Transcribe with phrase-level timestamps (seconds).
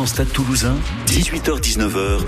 [0.00, 0.76] 100% Stade Toulousain,
[1.08, 2.20] 18h-19h.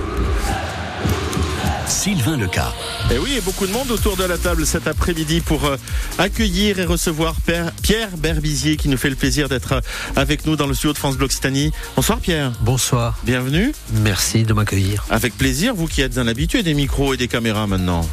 [1.87, 2.73] Sylvain Leca.
[3.11, 5.77] Et oui, et beaucoup de monde autour de la table cet après-midi pour euh,
[6.19, 7.35] accueillir et recevoir
[7.83, 9.81] Pierre Berbizier qui nous fait le plaisir d'être euh,
[10.17, 11.73] avec nous dans le studio de France Blockstani.
[11.97, 12.53] Bonsoir Pierre.
[12.61, 13.19] Bonsoir.
[13.25, 13.73] Bienvenue.
[13.93, 15.05] Merci de m'accueillir.
[15.09, 18.07] Avec plaisir, vous qui êtes un habitué des micros et des caméras maintenant.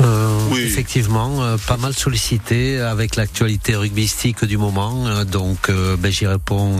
[0.00, 0.62] Euh, oui.
[0.62, 6.78] Effectivement, pas mal sollicité avec l'actualité rugbystique du moment, donc ben, j'y réponds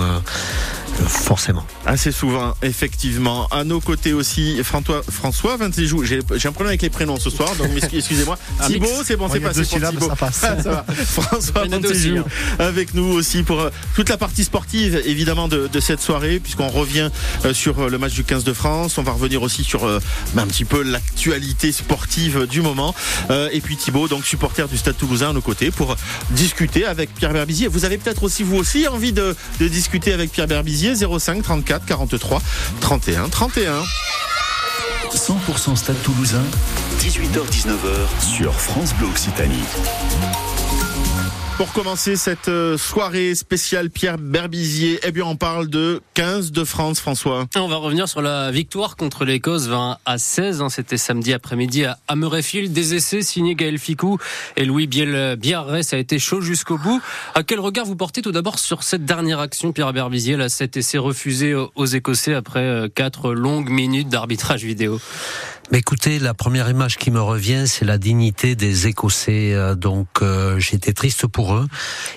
[1.09, 1.65] forcément.
[1.87, 3.47] Assez souvent, effectivement.
[3.49, 7.69] À nos côtés aussi, François, François J'ai un problème avec les prénoms ce soir, donc
[7.93, 8.39] excusez-moi.
[8.67, 10.09] Thibaut, c'est bon, c'est passé pour Thibaut.
[10.09, 10.37] Ça passe.
[10.41, 10.85] ça va.
[11.05, 12.25] François Ventijou hein.
[12.59, 16.69] avec nous aussi pour euh, toute la partie sportive, évidemment, de, de cette soirée, puisqu'on
[16.69, 17.11] revient
[17.45, 18.99] euh, sur euh, le match du 15 de France.
[18.99, 19.85] On va revenir aussi sur
[20.35, 22.95] ben, un petit peu l'actualité sportive du moment.
[23.31, 25.97] et puis Thibaut, donc supporter du Stade Toulousain à nos côtés, pour
[26.31, 27.69] discuter avec Pierre Berbizier.
[27.69, 31.87] Vous avez peut-être aussi, vous aussi, envie de, de discuter avec Pierre Berbizier 05 34
[31.87, 32.41] 43
[32.81, 33.83] 31 31.
[35.15, 36.43] 100% Stade Toulousain,
[37.01, 39.63] 18h-19h sur France Bleu Occitanie.
[41.57, 46.65] Pour commencer cette euh, soirée spéciale Pierre Berbizier, eh bien on parle de 15 de
[46.65, 47.47] France, François.
[47.55, 50.63] On va revenir sur la victoire contre l'Écosse 20 à 16.
[50.63, 50.69] Hein.
[50.69, 52.73] C'était samedi après-midi à Murrayfield.
[52.73, 54.19] Des essais signés Gaël Ficou
[54.57, 55.85] et Louis Biel Biarré.
[55.85, 57.01] Ça a été chaud jusqu'au bout.
[57.37, 60.77] À quel regard vous portez tout d'abord sur cette dernière action, Pierre Berbizier, là, cet
[60.77, 64.99] essai refusé aux Écossais après euh, quatre longues minutes d'arbitrage vidéo?
[65.71, 69.55] Mais écoutez, la première image qui me revient, c'est la dignité des Écossais.
[69.55, 71.67] Euh, donc euh, j'étais triste pour eux.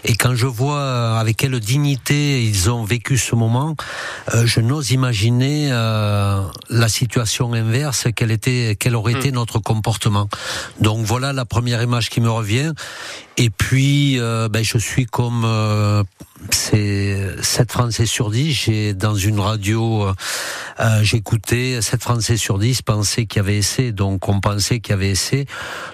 [0.04, 3.76] Et quand je vois euh, avec quelle dignité ils ont vécu ce moment,
[4.34, 9.36] je n'ose imaginer la situation inverse, quel était, quel aurait été hmm.
[9.36, 10.28] notre comportement.
[10.82, 12.74] Donc voilà la première image qui me revient.
[13.38, 15.46] Et puis, ben, je suis comme
[16.52, 18.52] c'est 7 Français sur 10.
[18.54, 20.14] J'ai dans une radio, euh,
[20.80, 24.92] euh j'écoutais 7 Français sur 10 pensaient qu'il y avait essai, donc on pensait qu'il
[24.92, 25.46] y avait essai.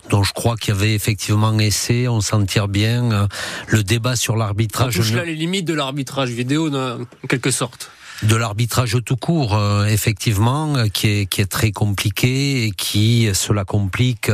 [0.09, 2.07] Donc je crois qu'il y avait effectivement essai.
[2.07, 3.11] On s'en tire bien.
[3.11, 3.27] Euh,
[3.67, 4.97] le débat sur l'arbitrage.
[4.97, 7.91] On touche là les limites de l'arbitrage vidéo, en quelque sorte
[8.21, 13.65] de l'arbitrage tout court, euh, effectivement, qui est, qui est très compliqué et qui, cela
[13.65, 14.31] complique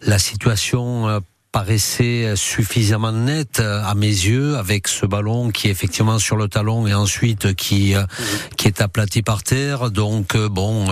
[0.00, 1.20] la situation
[1.52, 6.48] paraissait suffisamment net euh, à mes yeux avec ce ballon qui est effectivement sur le
[6.48, 8.04] talon et ensuite qui euh,
[8.56, 9.90] qui est aplati par terre.
[9.90, 10.86] Donc euh, bon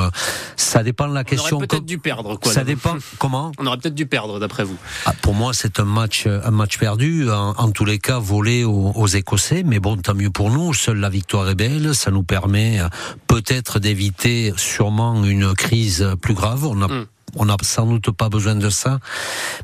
[0.57, 2.97] ça dépend de la question on aurait peut-être dû perdre quoi ça dépend.
[3.19, 3.53] Comment?
[3.59, 4.77] On aurait peut-être dû perdre d'après vous.
[5.05, 8.93] Ah, pour moi c'est un match un match perdu en, tous les cas volé aux,
[8.95, 9.63] aux, écossais.
[9.65, 10.73] Mais bon tant mieux pour nous.
[10.73, 11.95] Seule la victoire est belle.
[11.95, 12.81] Ça nous permet
[13.27, 16.67] peut-être d'éviter sûrement une crise plus grave.
[16.67, 18.99] On a hmm on n'a sans doute pas besoin de ça,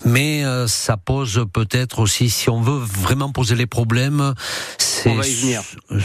[0.04, 4.34] mais euh, ça pose peut-être aussi, si on veut vraiment poser les problèmes,
[5.06, 5.62] on va y venir.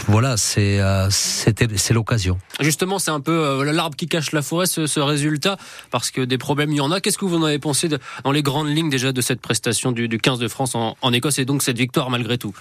[0.08, 2.38] Voilà, c'est euh, c'est l'occasion.
[2.60, 5.58] Justement, c'est un peu euh, l'arbre qui cache la forêt, ce, résultat,
[5.92, 7.02] parce que des problèmes, il y en a.
[7.02, 7.90] Qu'est-ce que vous en avez pensé
[8.24, 11.46] dans les grandes lignes déjà de cette prestation du, 15 de France en, Écosse et
[11.46, 12.54] donc cette victoire malgré tout?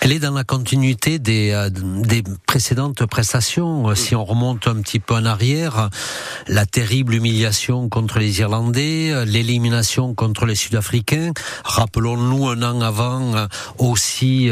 [0.00, 3.94] Elle est dans la continuité des, euh, des précédentes prestations.
[3.94, 5.90] Si on remonte un petit peu en arrière,
[6.46, 11.32] la terrible humiliation contre les Irlandais, l'élimination contre les Sud-Africains.
[11.64, 13.46] Rappelons-nous un an avant
[13.78, 14.50] aussi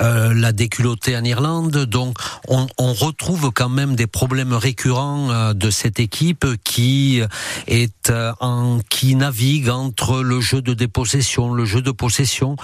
[0.00, 1.84] la déclaration culotté en Irlande.
[1.86, 2.18] Donc,
[2.48, 7.22] on, on, retrouve quand même des problèmes récurrents euh, de cette équipe qui
[7.68, 12.56] est euh, en, qui navigue entre le jeu de dépossession, le jeu de possession.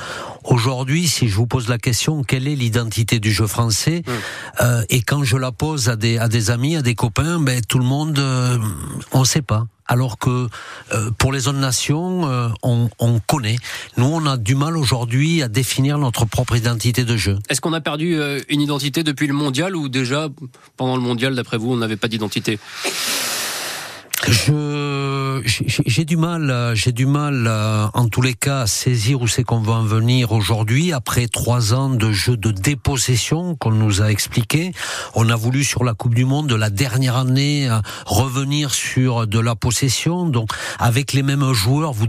[0.42, 4.10] Aujourd'hui, si je vous pose la question, quelle est l'identité du jeu français mmh.
[4.62, 7.60] euh, Et quand je la pose à des, à des amis, à des copains, ben,
[7.60, 8.58] tout le monde, euh,
[9.12, 10.48] on ne sait pas alors que
[10.92, 12.88] euh, pour les autres nations, euh, on,
[13.26, 13.56] connaît.
[13.96, 17.38] Nous, on a du mal aujourd'hui à définir notre propre identité de jeu.
[17.48, 20.28] Est-ce qu'on a perdu euh, une identité depuis le mondial ou déjà
[20.76, 22.60] pendant le mondial, d'après vous, on n'avait pas d'identité?
[24.28, 27.48] Je j'ai du mal, j'ai du mal
[27.94, 31.72] en tous les cas à saisir où c'est qu'on va en venir aujourd'hui après trois
[31.72, 34.72] ans de jeu de dépossession qu'on nous a expliqué.
[35.14, 39.26] On a voulu sur la Coupe du Monde de la dernière année euh, revenir sur
[39.26, 40.26] de la possession.
[40.26, 42.06] Donc avec les mêmes joueurs, vous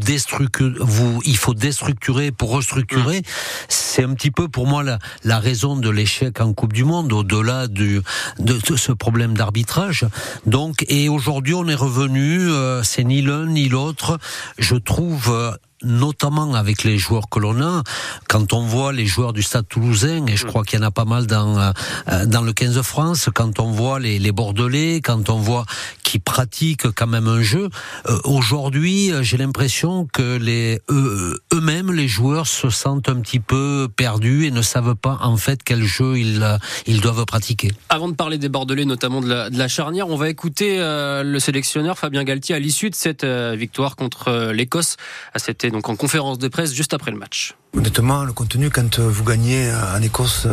[0.79, 3.19] vous il faut déstructurer pour restructurer.
[3.19, 3.23] Mmh.
[3.69, 7.13] C'est un petit peu pour moi la, la raison de l'échec en Coupe du Monde
[7.13, 8.01] au-delà du
[8.39, 10.05] de, de ce problème d'arbitrage.
[10.45, 12.00] Donc et aujourd'hui on est revenu
[12.49, 14.17] euh, c'est ni l'un ni l'autre.
[14.57, 15.51] Je trouve euh,
[15.83, 17.83] notamment avec les joueurs que l'on a,
[18.27, 20.91] quand on voit les joueurs du Stade Toulousain, et je crois qu'il y en a
[20.91, 25.01] pas mal dans euh, dans le 15 de France, quand on voit les, les Bordelais,
[25.01, 25.65] quand on voit
[26.03, 27.69] qui pratiquent quand même un jeu.
[28.25, 34.51] Aujourd'hui, j'ai l'impression que les eux-mêmes, les joueurs, se sentent un petit peu perdus et
[34.51, 36.45] ne savent pas en fait quel jeu ils,
[36.85, 37.71] ils doivent pratiquer.
[37.87, 41.39] Avant de parler des Bordelais, notamment de la, de la charnière, on va écouter le
[41.39, 44.97] sélectionneur Fabien Galtier à l'issue de cette victoire contre l'Écosse.
[45.37, 47.55] C'était donc en conférence de presse juste après le match.
[47.75, 50.47] Honnêtement, le contenu, quand vous gagnez en Écosse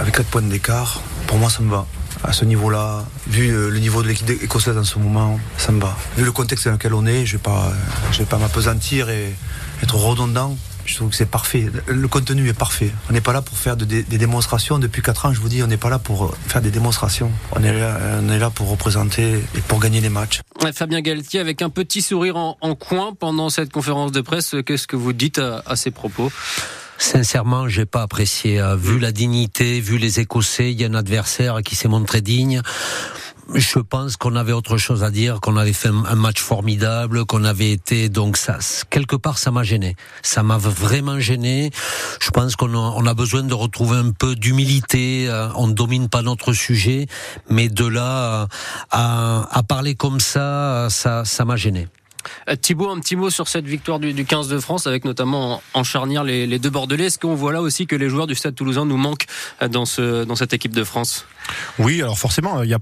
[0.00, 1.86] avec 4 points d'écart, pour moi, ça me va
[2.22, 5.96] à ce niveau-là, vu le niveau de l'équipe écossaise en ce moment, ça me va.
[6.16, 7.72] Vu le contexte dans lequel on est, je ne vais pas,
[8.18, 9.34] vais pas m'apesantir et
[9.82, 10.56] être redondant.
[10.90, 11.70] Je trouve que c'est parfait.
[11.86, 12.90] Le contenu est parfait.
[13.08, 14.80] On n'est pas là pour faire des démonstrations.
[14.80, 17.30] Depuis 4 ans, je vous dis, on n'est pas là pour faire des démonstrations.
[17.52, 20.40] On est là, on est là pour représenter et pour gagner les matchs.
[20.74, 24.96] Fabien Galtier, avec un petit sourire en, coin pendant cette conférence de presse, qu'est-ce que
[24.96, 26.32] vous dites à, à ces propos?
[26.98, 28.60] Sincèrement, j'ai pas apprécié.
[28.60, 32.20] Euh, vu la dignité, vu les Écossais, il y a un adversaire qui s'est montré
[32.20, 32.62] digne.
[33.54, 37.44] Je pense qu'on avait autre chose à dire, qu'on avait fait un match formidable, qu'on
[37.44, 38.58] avait été donc ça
[38.90, 39.96] quelque part ça m'a gêné.
[40.22, 41.70] Ça m'a vraiment gêné.
[42.20, 45.28] Je pense qu'on a, on a besoin de retrouver un peu d'humilité.
[45.28, 47.06] Euh, on ne domine pas notre sujet,
[47.48, 48.46] mais de là
[48.90, 51.88] à, à parler comme ça, ça ça m'a gêné.
[52.48, 55.84] Euh, Thibaut, un petit mot sur cette victoire du, 15 de France, avec notamment en,
[55.84, 57.06] charnière les, deux Bordelais.
[57.06, 59.26] Est-ce qu'on voit là aussi que les joueurs du Stade Toulousain nous manquent
[59.62, 61.26] euh, dans, ce, dans cette équipe de France?
[61.78, 62.78] Oui, alors forcément, il y a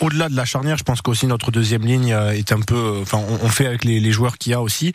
[0.00, 3.02] au-delà de la charnière, je pense qu'aussi notre deuxième ligne euh, est un peu, euh,
[3.02, 4.92] enfin, on, fait avec les, joueurs qu'il y a aussi.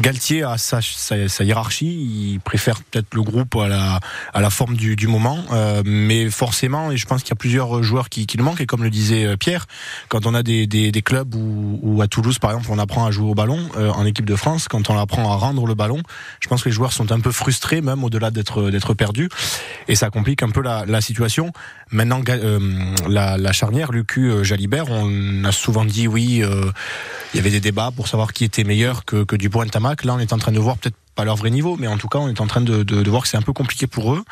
[0.00, 4.00] Galtier a sa, sa, hiérarchie, il préfère peut-être le groupe à la,
[4.32, 7.36] à la forme du, du moment, euh, mais forcément, et je pense qu'il y a
[7.36, 8.60] plusieurs joueurs qui, qui le manquent.
[8.60, 9.66] Et comme le disait Pierre,
[10.08, 13.10] quand on a des, des, des clubs où, à Toulouse, par exemple, on apprend à
[13.10, 16.02] jouer au ballon en équipe de France, quand on apprend à rendre le ballon,
[16.40, 19.28] je pense que les joueurs sont un peu frustrés, même au-delà d'être d'être perdus,
[19.88, 21.52] et ça complique un peu la, la situation.
[21.90, 22.22] Maintenant,
[23.08, 26.70] la, la charnière, Lucu euh, Jalibert, on a souvent dit oui, euh,
[27.32, 30.04] il y avait des débats pour savoir qui était meilleur que, que Dupont et Tamac.
[30.04, 32.08] Là, on est en train de voir peut-être pas leur vrai niveau, mais en tout
[32.08, 34.24] cas, on est en train de, voir que c'est un peu compliqué pour eux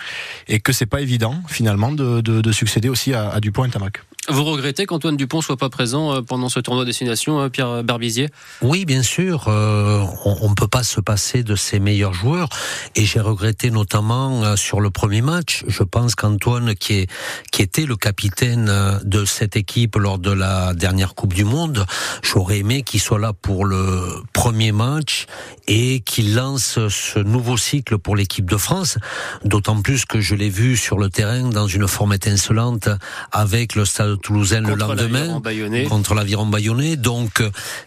[0.48, 4.02] et que c'est pas évident finalement de, de, succéder aussi à, à Dupont et Tamac.
[4.28, 8.28] Vous regrettez qu'Antoine Dupont soit pas présent euh, pendant ce tournoi destination, euh, Pierre Barbizier?
[8.60, 9.48] Oui, bien sûr.
[9.48, 12.50] Euh, on ne peut pas se passer de ses meilleurs joueurs.
[12.96, 15.64] Et j'ai regretté notamment sur le premier match.
[15.66, 17.06] Je pense qu'Antoine, qui,
[17.50, 18.70] qui était le capitaine
[19.02, 21.86] de cette équipe lors de la dernière Coupe du Monde,
[22.22, 25.26] j'aurais aimé qu'il soit là pour le premier match
[25.66, 28.98] et qu'il lance ce nouveau cycle pour l'équipe de France.
[29.44, 32.88] D'autant plus que je l'ai vu sur le terrain dans une forme étincelante
[33.32, 35.40] avec le stade Toulousain le lendemain
[35.88, 36.96] contre l'aviron bayonnais.
[36.96, 37.42] Donc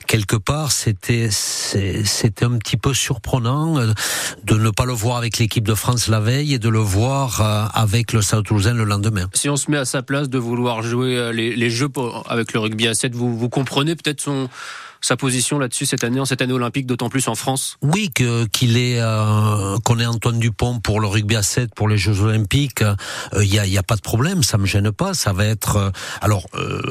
[0.08, 3.94] quelque part, c'était c'était un petit peu surprenant euh,
[4.44, 7.42] de ne pas le voir avec l'équipe de France la veille et de le voir
[7.42, 9.30] euh, avec le Stade Toulousain le lendemain.
[9.34, 11.90] Si on se met à sa place de vouloir jouer euh, les, les jeux
[12.28, 14.50] avec le rugby à 7, vous, vous comprenez peut-être son
[15.04, 18.46] sa position là-dessus cette année, en cette année olympique, d'autant plus en France Oui, que
[18.46, 22.22] qu'il est euh, qu'on est Antoine Dupont pour le rugby à 7 pour les Jeux
[22.22, 22.80] olympiques,
[23.34, 25.14] il euh, y, a, y, a, pas de problème, ça me gêne pas.
[25.14, 25.92] Ça va être euh,
[26.22, 26.48] alors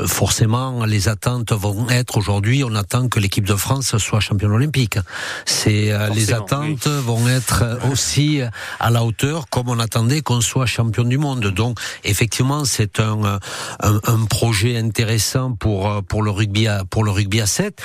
[0.06, 4.98] forcément les attentes vont être aujourd'hui, on attend que l'équipe de France soit championne olympique.
[5.46, 8.40] C'est les attentes vont être aussi
[8.78, 11.46] à la hauteur comme on attendait qu'on soit champion du monde.
[11.46, 13.38] Donc effectivement, c'est un,
[13.80, 17.80] un, un projet intéressant pour pour le rugby à, pour le rugby à 7.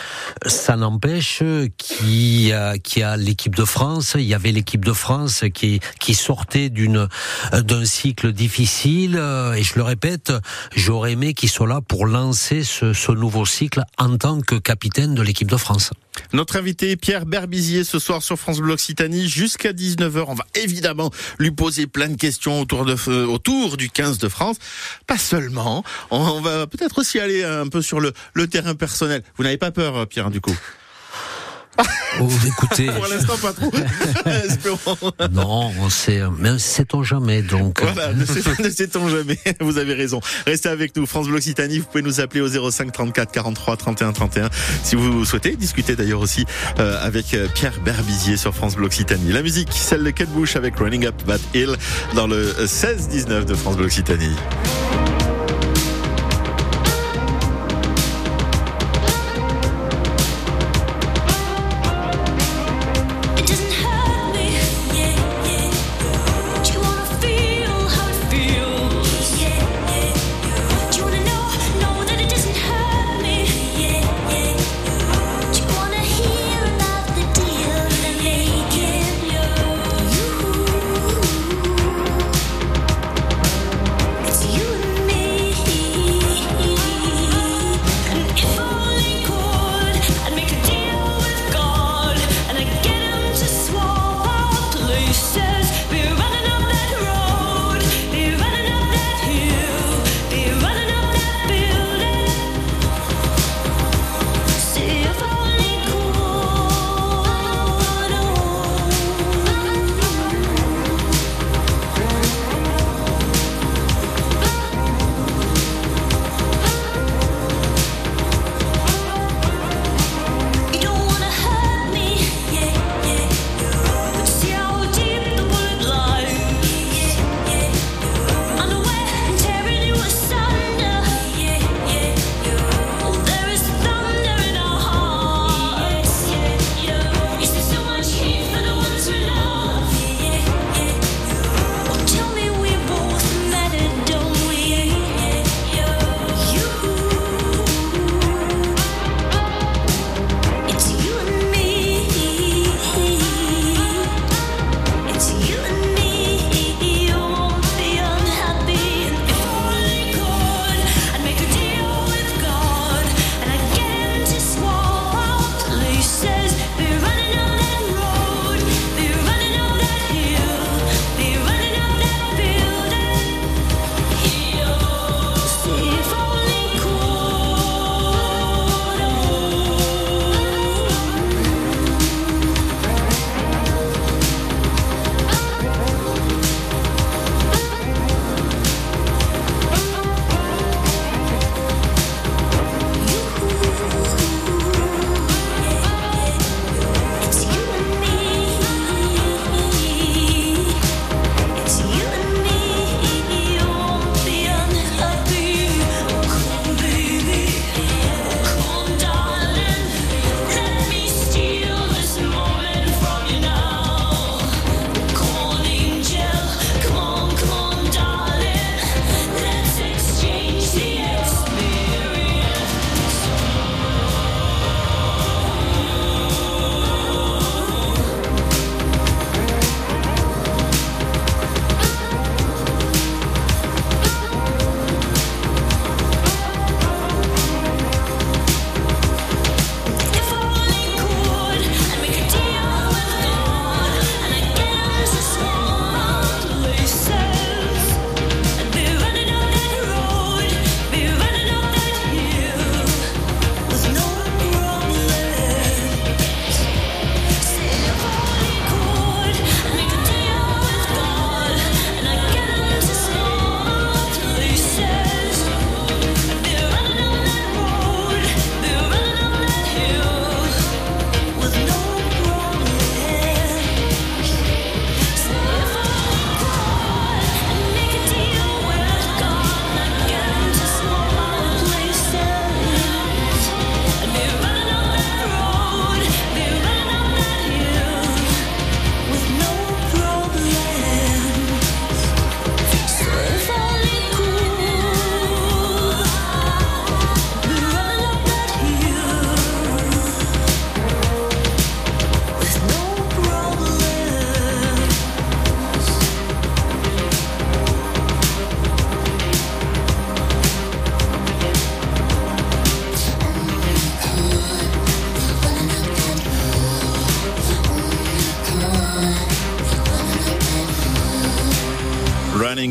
[0.46, 1.44] Ça n'empêche
[1.78, 4.16] qu'il y a, l'équipe de France.
[4.16, 7.08] Il y avait l'équipe de France qui, qui sortait d'une,
[7.54, 9.16] d'un cycle difficile.
[9.56, 10.32] Et je le répète,
[10.76, 15.16] j'aurais aimé qu'il soit là pour lancer ce, ce nouveau cycle en tant que capitaine
[15.16, 15.92] de l'équipe de France.
[16.34, 20.26] Notre invité Pierre Berbizier ce soir sur France Bleu Occitanie jusqu'à 19h.
[20.28, 24.28] On va évidemment lui poser plein de questions autour, de, euh, autour du 15 de
[24.28, 24.58] France.
[25.06, 29.24] Pas seulement, on, va peut-être aussi aller un peu sur le, le terrain personnel.
[29.38, 30.56] Vous n'avez pas peur Pierre du coup
[32.20, 32.86] Oh, écoutez.
[32.96, 33.72] Pour l'instant, pas trop.
[35.32, 37.82] non, on sait, mais sait-on jamais, donc.
[37.82, 38.26] Voilà, ne
[38.70, 39.38] sait-on jamais.
[39.60, 40.20] Vous avez raison.
[40.46, 41.06] Restez avec nous.
[41.06, 44.50] France Bleu Occitanie, vous pouvez nous appeler au 05 34 43 31 31
[44.84, 46.46] si vous souhaitez discuter d'ailleurs aussi
[46.80, 49.32] euh, avec euh, Pierre Berbizier sur France Bleu Occitanie.
[49.32, 51.76] La musique, celle de Kate Bush avec Running Up That Hill
[52.16, 54.36] dans le 16-19 de France Bleu Occitanie.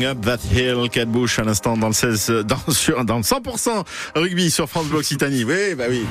[0.07, 3.83] Up That Hill, Cat Bush à l'instant dans le 16, dans, sur, dans le 100%
[4.15, 5.43] rugby sur France Bleu Occitanie.
[5.43, 6.05] Oui, bah oui.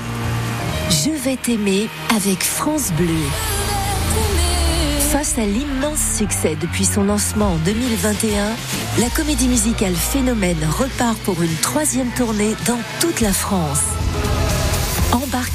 [0.91, 3.07] Je vais t'aimer avec France Bleu.
[5.11, 8.51] Face à l'immense succès depuis son lancement en 2021,
[9.01, 13.81] la comédie musicale Phénomène repart pour une troisième tournée dans toute la France.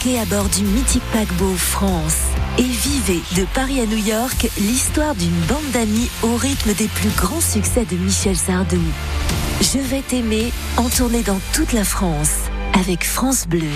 [0.04, 2.18] À bord du mythique paquebot France
[2.58, 7.12] et vivez de Paris à New York l'histoire d'une bande d'amis au rythme des plus
[7.12, 8.82] grands succès de Michel Sardou.
[9.62, 12.34] Je vais t'aimer en tournée dans toute la France
[12.74, 13.70] avec France Bleu.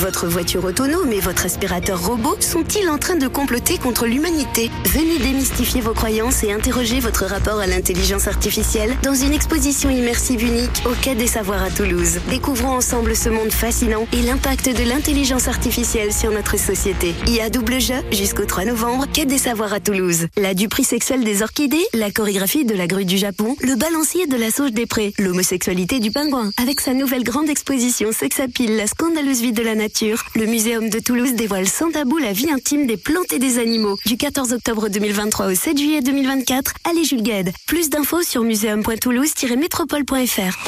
[0.00, 5.18] Votre voiture autonome et votre aspirateur robot sont-ils en train de comploter contre l'humanité Venez
[5.18, 10.84] démystifier vos croyances et interroger votre rapport à l'intelligence artificielle dans une exposition immersive unique
[10.86, 12.20] au Quai des Savoirs à Toulouse.
[12.30, 17.12] Découvrons ensemble ce monde fascinant et l'impact de l'intelligence artificielle sur notre société.
[17.26, 20.28] Il y a double jeu jusqu'au 3 novembre, Quai des Savoirs à Toulouse.
[20.36, 24.36] La duperie sexuelle des orchidées, la chorégraphie de la grue du Japon, le balancier de
[24.36, 26.52] la sauge des prés, l'homosexualité du pingouin.
[26.56, 29.87] Avec sa nouvelle grande exposition Sexapile, la scandaleuse vie de la nature
[30.34, 33.96] le Muséum de Toulouse dévoile sans tabou la vie intime des plantes et des animaux.
[34.04, 37.52] Du 14 octobre 2023 au 7 juillet 2024, allez Jules Gued.
[37.66, 40.58] Plus d'infos sur muséum.toulouse-métropole.fr.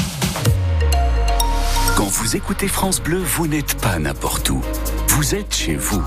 [1.96, 4.62] Quand vous écoutez France Bleu, vous n'êtes pas n'importe où.
[5.08, 6.02] Vous êtes chez vous.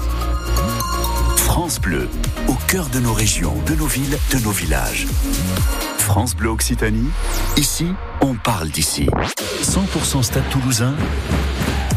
[1.38, 2.10] France Bleu,
[2.48, 5.06] au cœur de nos régions, de nos villes, de nos villages.
[6.04, 7.08] France Bleu Occitanie,
[7.56, 7.88] ici,
[8.20, 9.08] on parle d'ici.
[9.64, 10.94] 100% Stade Toulousain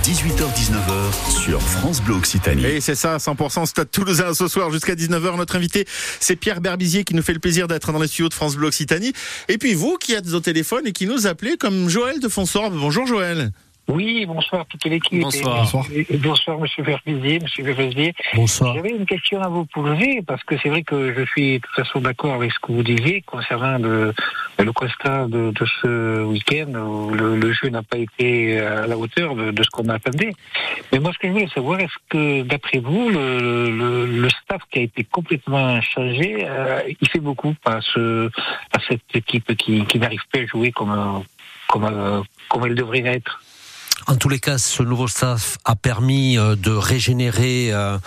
[0.04, 2.64] 18h-19h sur France Bleu Occitanie.
[2.64, 5.36] Et c'est ça, 100% Stade Toulousain ce soir jusqu'à 19h.
[5.36, 5.86] Notre invité,
[6.20, 8.68] c'est Pierre Berbizier qui nous fait le plaisir d'être dans les studios de France Bleu
[8.68, 9.12] Occitanie.
[9.48, 12.76] Et puis vous qui êtes au téléphone et qui nous appelez comme Joël de Fonsorbe.
[12.78, 13.50] Bonjour Joël.
[13.88, 15.20] Oui, bonsoir toute l'équipe.
[15.20, 15.60] Bonsoir.
[15.60, 15.86] bonsoir.
[16.18, 18.14] bonsoir, monsieur Verbizier, monsieur Verbizier.
[18.34, 18.74] Bonsoir.
[18.74, 21.84] J'avais une question à vous poser, parce que c'est vrai que je suis de toute
[21.84, 24.12] façon d'accord avec ce que vous disiez concernant le,
[24.58, 28.98] le constat de, de ce week-end où le, le jeu n'a pas été à la
[28.98, 30.32] hauteur de, de ce qu'on attendait.
[30.92, 34.62] Mais moi, ce que je voulais savoir, est-ce que, d'après vous, le, le, le, staff
[34.68, 38.28] qui a été complètement changé, euh, il fait beaucoup à, ce,
[38.72, 41.22] à cette équipe qui, qui n'arrive pas à jouer comme,
[41.68, 43.40] comme, comme elle devrait être?
[44.08, 47.98] En tous les cas, ce nouveau staff a permis euh, de régénérer euh,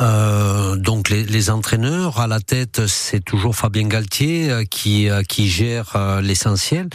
[0.00, 2.20] euh, donc les, entraîneurs.
[2.20, 6.88] À la tête, c'est toujours Fabien Galtier qui qui gère l'essentiel.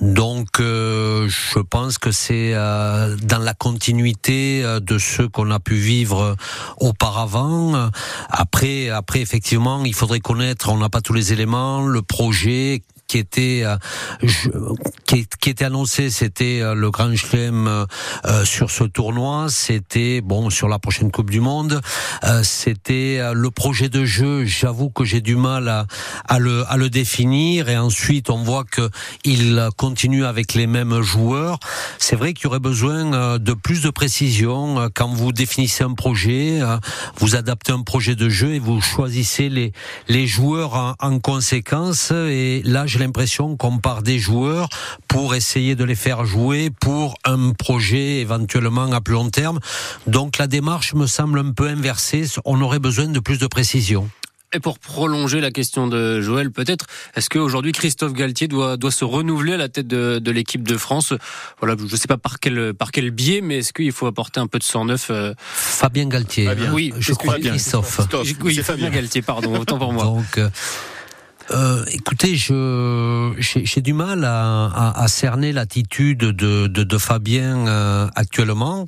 [0.00, 6.36] Donc, je pense que c'est dans la continuité de ce qu'on a pu vivre
[6.78, 7.90] auparavant.
[8.28, 10.70] Après, après, effectivement, il faudrait connaître.
[10.70, 12.82] On n'a pas tous les éléments, le projet
[13.14, 13.76] qui était euh,
[15.06, 20.66] qui, était annoncé, c'était euh, le Grand Chelem euh, sur ce tournoi, c'était bon sur
[20.66, 21.80] la prochaine Coupe du Monde,
[22.42, 24.44] c'était le projet de jeu.
[24.44, 25.68] J'avoue que j'ai du mal
[26.28, 28.90] à, le à le définir et ensuite on voit que
[29.24, 31.60] il continue avec les mêmes joueurs.
[31.98, 36.60] C'est vrai qu'il y aurait besoin de plus de précision quand vous définissez un projet,
[37.18, 39.72] vous adaptez un projet de jeu et vous choisissez les
[40.08, 42.10] les joueurs en, en conséquence.
[42.10, 44.68] Et là, l'impression qu'on part des joueurs
[45.08, 49.60] pour essayer de les faire jouer pour un projet éventuellement à plus long terme.
[50.06, 52.24] Donc la démarche me semble un peu inversée.
[52.44, 54.08] On aurait besoin de plus de précision.
[54.52, 56.86] Et pour prolonger la question de Joël, peut-être,
[57.16, 60.76] est-ce qu'aujourd'hui Christophe Galtier doit, doit se renouveler à la tête de, de l'équipe de
[60.76, 61.12] France?
[61.58, 64.38] Voilà, je ne sais pas par quel, par quel biais, mais est-ce qu'il faut apporter
[64.38, 65.34] un peu de sang neuf euh...
[65.40, 66.46] Fabien Galtier.
[66.46, 66.72] Fabien.
[66.72, 67.96] Oui, je crois Christophe.
[67.96, 68.28] Christophe.
[68.44, 70.04] Oui, Fabien Galtier, pardon, autant pour moi.
[70.04, 70.38] Donc,
[71.50, 76.98] euh, euh, écoutez, je j'ai du mal à, à, à cerner l'attitude de, de, de,
[76.98, 78.86] Fabien euh, actuellement.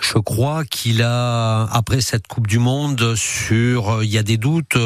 [0.00, 4.78] Je crois qu'il a après cette Coupe du Monde sur, il y a des doutes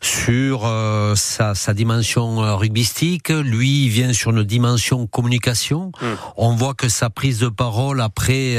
[0.00, 3.28] sur euh, sa, sa, dimension euh, rugbystique.
[3.28, 5.92] Lui, il vient sur une dimension communication.
[6.00, 6.06] Mmh.
[6.36, 8.58] On voit que sa prise de parole après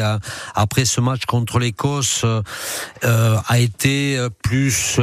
[0.56, 2.26] après ce match contre l'Écosse
[3.04, 5.00] a été plus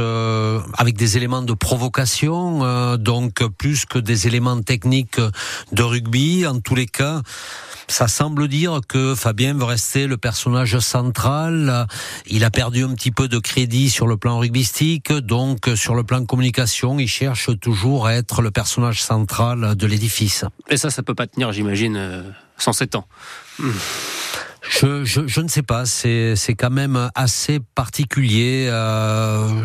[0.77, 5.19] avec des éléments de provocation donc plus que des éléments techniques
[5.71, 6.45] de rugby.
[6.45, 7.21] En tous les cas,
[7.87, 11.87] ça semble dire que Fabien veut rester le personnage central.
[12.27, 16.03] Il a perdu un petit peu de crédit sur le plan rugbystique, donc sur le
[16.03, 20.45] plan communication, il cherche toujours à être le personnage central de l'édifice.
[20.69, 22.23] Et ça, ça peut pas tenir, j'imagine,
[22.57, 23.07] 107 euh, ans.
[24.69, 28.67] Je, je, je, ne sais pas, c'est quand même assez particulier.
[28.69, 29.63] Euh,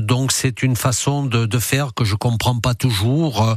[0.00, 3.56] donc c'est une façon de, de, faire que je comprends pas toujours.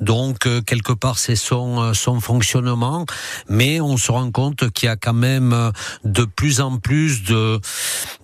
[0.00, 3.06] Donc euh, quelque part c'est son, euh, son fonctionnement,
[3.48, 5.72] mais on se rend compte qu'il y a quand même
[6.04, 7.60] de plus en plus de,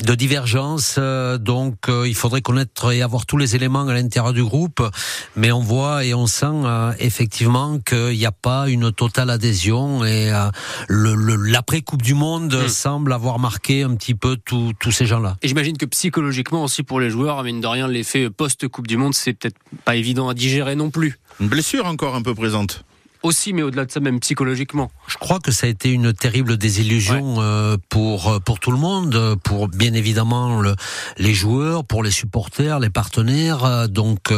[0.04, 1.00] de divergences.
[1.40, 4.80] Donc il faudrait connaître et avoir tous les éléments à l'intérieur du groupe,
[5.34, 6.62] mais on voit et on sent
[7.00, 10.30] effectivement qu'il n'y a pas une totale adhésion et
[10.86, 12.68] le, l'après coup du Monde hmm.
[12.68, 15.36] semble avoir marqué un petit peu tous ces gens-là.
[15.42, 19.14] Et j'imagine que psychologiquement aussi pour les joueurs, mine de rien, l'effet post-Coupe du Monde,
[19.14, 21.18] c'est peut-être pas évident à digérer non plus.
[21.40, 22.84] Une blessure encore un peu présente
[23.26, 24.90] aussi, mais au-delà de ça, même psychologiquement.
[25.08, 28.78] Je crois que ça a été une terrible désillusion euh, pour euh, pour tout le
[28.78, 30.74] monde, pour bien évidemment le,
[31.18, 33.64] les joueurs, pour les supporters, les partenaires.
[33.64, 34.32] Euh, donc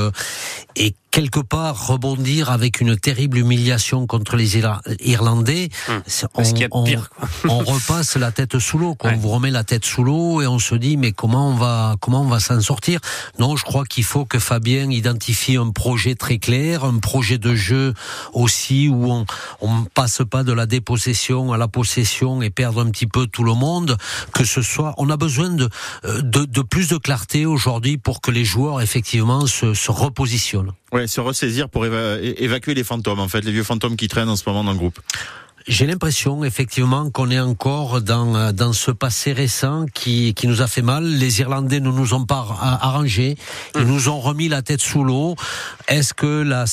[0.76, 4.58] et quelque part rebondir avec une terrible humiliation contre les
[5.00, 5.70] Irlandais.
[5.88, 6.02] Hum.
[6.34, 6.42] On,
[6.72, 6.84] on,
[7.48, 8.96] on, repasse la tête sous l'eau.
[9.02, 11.96] On vous remet la tête sous l'eau et on se dit mais comment on va
[12.00, 13.00] comment on va s'en sortir?
[13.38, 17.54] Non, je crois qu'il faut que Fabien identifie un projet très clair, un projet de
[17.54, 17.94] jeu
[18.32, 19.24] aussi où on
[19.60, 23.44] on passe pas de la dépossession à la possession et perdre un petit peu tout
[23.44, 23.96] le monde.
[24.32, 25.68] Que ce soit, on a besoin de
[26.04, 30.72] euh, de, de plus de clarté aujourd'hui pour que les joueurs effectivement se, se repositionnent.
[30.92, 34.36] Ouais, se ressaisir pour évacuer les fantômes, en fait, les vieux fantômes qui traînent en
[34.36, 35.00] ce moment dans le groupe.
[35.68, 40.66] J'ai l'impression effectivement qu'on est encore dans dans ce passé récent qui qui nous a
[40.66, 41.04] fait mal.
[41.04, 42.46] Les Irlandais ne nous ont pas
[42.80, 43.36] arrangé,
[43.74, 43.88] ils hum.
[43.88, 45.36] nous ont remis la tête sous l'eau.
[45.86, 46.64] Est-ce que la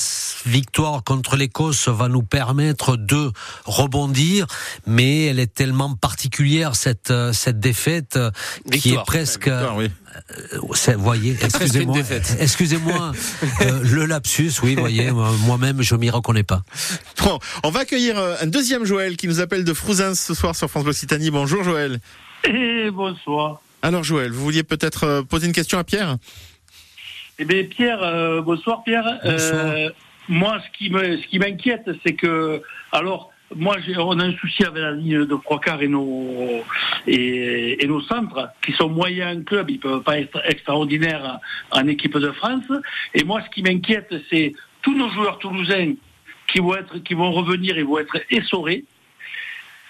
[0.45, 3.34] victoire contre l'Écosse va nous permettre de
[3.65, 4.48] rebondir?
[4.88, 8.17] Mais elle est tellement particulière cette cette défaite
[8.71, 9.50] qui est presque
[10.97, 11.97] voyez, excusez-moi,
[12.39, 13.12] excusez-moi,
[13.62, 16.62] euh, le lapsus, oui, voyez, moi-même, je m'y reconnais pas.
[17.23, 20.56] Bon, on va accueillir euh, un deuxième Joël qui nous appelle de Frouzins ce soir
[20.56, 21.32] sur France Occitanie.
[21.32, 21.99] Bonjour Joël.
[22.43, 23.62] Et bonsoir.
[23.82, 26.17] Alors Joël, vous vouliez peut-être poser une question à Pierre?
[27.38, 29.19] Eh bien Pierre, bonsoir Pierre.
[30.30, 34.63] moi, ce qui me, ce qui m'inquiète, c'est que, alors, moi, on a un souci
[34.63, 36.63] avec la ligne de trois quarts et nos,
[37.08, 41.39] nos centres, qui sont moyens clubs, ils peuvent pas être extraordinaires
[41.72, 42.65] en équipe de France.
[43.13, 45.94] Et moi, ce qui m'inquiète, c'est tous nos joueurs toulousains
[46.52, 48.84] qui vont être, qui vont revenir et vont être essorés.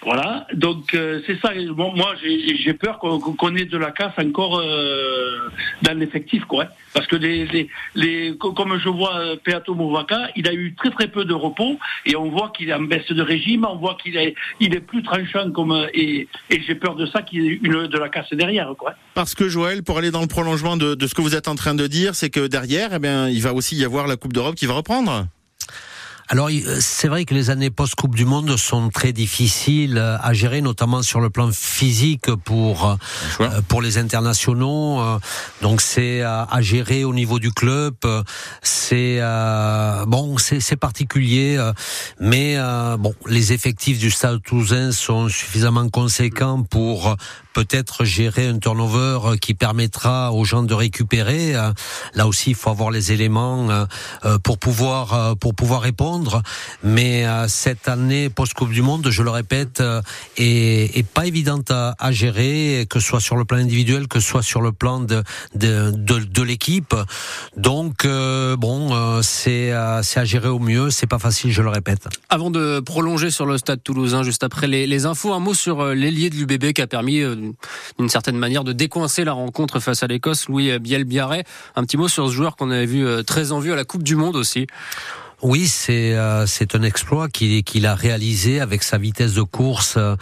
[0.02, 1.52] Voilà, donc euh, c'est ça.
[1.74, 5.48] moi, j'ai peur qu'on ait de la casse encore euh,
[5.82, 6.66] dans l'effectif, quoi.
[6.92, 11.08] Parce que les, les, comme je vois euh, Peato Movaca, il a eu très très
[11.08, 14.16] peu de repos et on voit qu'il est en baisse de régime, on voit qu'il
[14.16, 17.86] est, il est plus tranchant comme et, et j'ai peur de ça qu'il ait une
[17.86, 18.94] de la casse derrière, quoi.
[19.14, 21.54] Parce que Joël, pour aller dans le prolongement de, de ce que vous êtes en
[21.54, 24.34] train de dire, c'est que derrière, eh bien, il va aussi y avoir la Coupe
[24.34, 25.26] d'Europe qui va reprendre.
[26.28, 31.02] Alors c'est vrai que les années post-Coupe du Monde sont très difficiles à gérer, notamment
[31.02, 32.98] sur le plan physique pour
[33.40, 35.00] euh, pour les internationaux.
[35.00, 35.18] Euh,
[35.62, 37.94] donc c'est à, gérer au niveau du club.
[38.60, 41.60] C'est euh, bon, c'est particulier,
[42.18, 42.56] mais
[42.98, 47.16] bon, les effectifs du Stade Toulousain sont suffisamment conséquents pour
[47.56, 51.54] peut-être gérer un turnover qui permettra aux gens de récupérer.
[52.14, 53.86] Là aussi, il faut avoir les éléments
[54.44, 56.42] pour pouvoir pour pouvoir répondre.
[56.82, 60.02] Mais euh, cette année post-Coupe du Monde, je le répète, euh,
[60.36, 64.42] est, pas évidente à, gérer, que ce soit sur le plan individuel, que ce soit
[64.42, 65.22] sur le plan de,
[65.54, 66.94] de, l'équipe.
[67.56, 70.90] Donc, euh, bon, c'est à gérer au mieux.
[70.90, 72.08] C'est pas facile, je le répète.
[72.28, 75.84] Avant de prolonger sur le stade toulousain, juste après les, les infos, un mot sur
[75.86, 77.22] l'ailier de l'UBB qui a permis,
[77.98, 81.44] d'une certaine manière, de décoincer la rencontre face à l'Écosse, Louis Biel-Biarret.
[81.74, 84.02] Un petit mot sur ce joueur qu'on avait vu très en vue à la Coupe
[84.02, 84.66] du Monde aussi.
[85.42, 89.94] Oui, c'est euh, c'est un exploit qu'il qu'il a réalisé avec sa vitesse de course,
[89.98, 90.16] euh,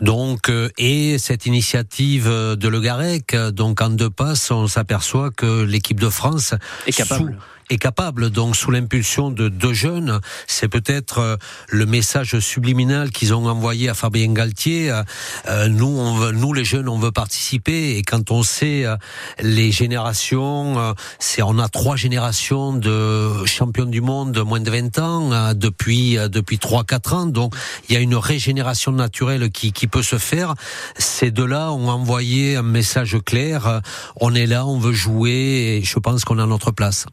[0.00, 3.36] donc euh, et cette initiative de Le Garec.
[3.52, 6.54] Donc en deux passes, on s'aperçoit que l'équipe de France
[6.86, 7.38] est capable
[7.70, 8.30] est capable.
[8.30, 11.36] Donc sous l'impulsion de deux jeunes, c'est peut-être euh,
[11.68, 14.90] le message subliminal qu'ils ont envoyé à Fabien Galtier.
[14.90, 15.02] Euh,
[15.48, 17.96] euh, nous, nous les jeunes, on veut participer.
[17.96, 18.84] Et quand on sait
[19.40, 24.98] les générations, c'est on a trois générations de champions du monde de moins de 20
[24.98, 27.26] ans depuis depuis trois quatre ans.
[27.26, 27.54] Donc
[27.88, 30.54] il y a une régénération naturelle qui qui peut se faire.
[30.98, 33.80] Ces deux-là ont envoyé un message clair.
[34.16, 35.78] On est là, on veut jouer.
[35.78, 37.06] Et je pense qu'on a notre place.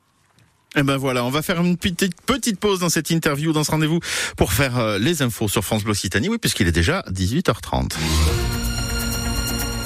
[0.76, 3.64] Et eh ben voilà, on va faire une petite, petite pause dans cette interview, dans
[3.64, 4.00] ce rendez-vous,
[4.38, 7.92] pour faire euh, les infos sur France Bleu Occitanie, oui, puisqu'il est déjà 18h30.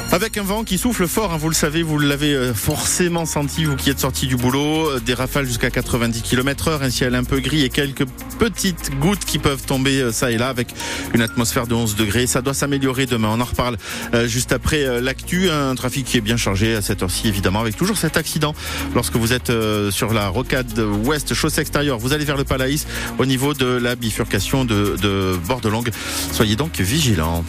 [0.09, 3.65] Avec un vent qui souffle fort, hein, vous le savez, vous l'avez euh, forcément senti,
[3.65, 7.13] vous qui êtes sorti du boulot, euh, des rafales jusqu'à 90 km heure, un ciel
[7.13, 8.05] un peu gris et quelques
[8.39, 10.69] petites gouttes qui peuvent tomber euh, ça et là avec
[11.13, 12.25] une atmosphère de 11 degrés.
[12.25, 13.27] Ça doit s'améliorer demain.
[13.33, 13.77] On en reparle
[14.25, 15.49] juste après l'actu.
[15.49, 18.55] Un trafic qui est bien chargé à cette heure-ci, évidemment, avec toujours cet accident
[18.95, 19.51] lorsque vous êtes
[19.91, 21.97] sur la rocade ouest, chaussée extérieure.
[21.97, 22.87] Vous allez vers le Palaïs
[23.19, 25.91] au niveau de la bifurcation de, de Bordelongue.
[26.31, 27.43] Soyez donc vigilants.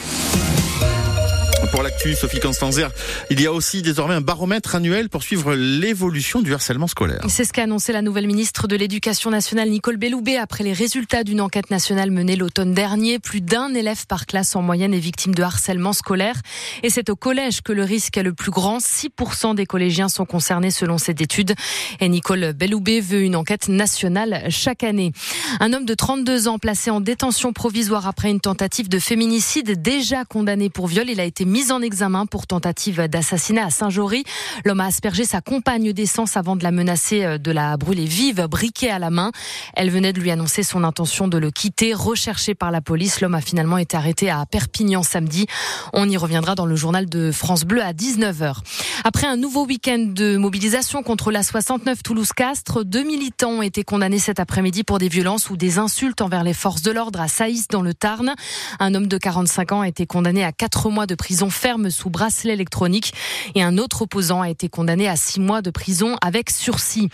[1.70, 2.90] Pour l'actu, Sophie Constanzer,
[3.30, 7.20] il y a aussi désormais un baromètre annuel pour suivre l'évolution du harcèlement scolaire.
[7.28, 11.24] C'est ce qu'a annoncé la nouvelle ministre de l'Éducation nationale, Nicole Belloubet, après les résultats
[11.24, 13.18] d'une enquête nationale menée l'automne dernier.
[13.18, 16.36] Plus d'un élève par classe en moyenne est victime de harcèlement scolaire.
[16.82, 18.78] Et c'est au collège que le risque est le plus grand.
[18.78, 21.54] 6% des collégiens sont concernés selon cette étude.
[22.00, 25.12] Et Nicole Belloubet veut une enquête nationale chaque année.
[25.60, 30.24] Un homme de 32 ans placé en détention provisoire après une tentative de féminicide déjà
[30.24, 31.10] condamné pour viol.
[31.10, 34.24] Il a été mis en examen pour tentative d'assassinat à Saint-Jory.
[34.64, 38.46] L'homme a aspergé sa compagne d'essence avant de la menacer euh, de la brûler vive,
[38.46, 39.32] briquet à la main.
[39.74, 41.94] Elle venait de lui annoncer son intention de le quitter.
[41.94, 45.46] Recherché par la police, l'homme a finalement été arrêté à Perpignan samedi.
[45.92, 48.56] On y reviendra dans le journal de France Bleu à 19h.
[49.04, 54.18] Après un nouveau week-end de mobilisation contre la 69 Toulouse-Castres, deux militants ont été condamnés
[54.18, 57.68] cet après-midi pour des violences ou des insultes envers les forces de l'ordre à Saïs
[57.68, 58.34] dans le Tarn.
[58.78, 62.10] Un homme de 45 ans a été condamné à quatre mois de prison ferme sous
[62.10, 63.12] bracelet électronique
[63.54, 67.08] et un autre opposant a été condamné à six mois de prison avec sursis.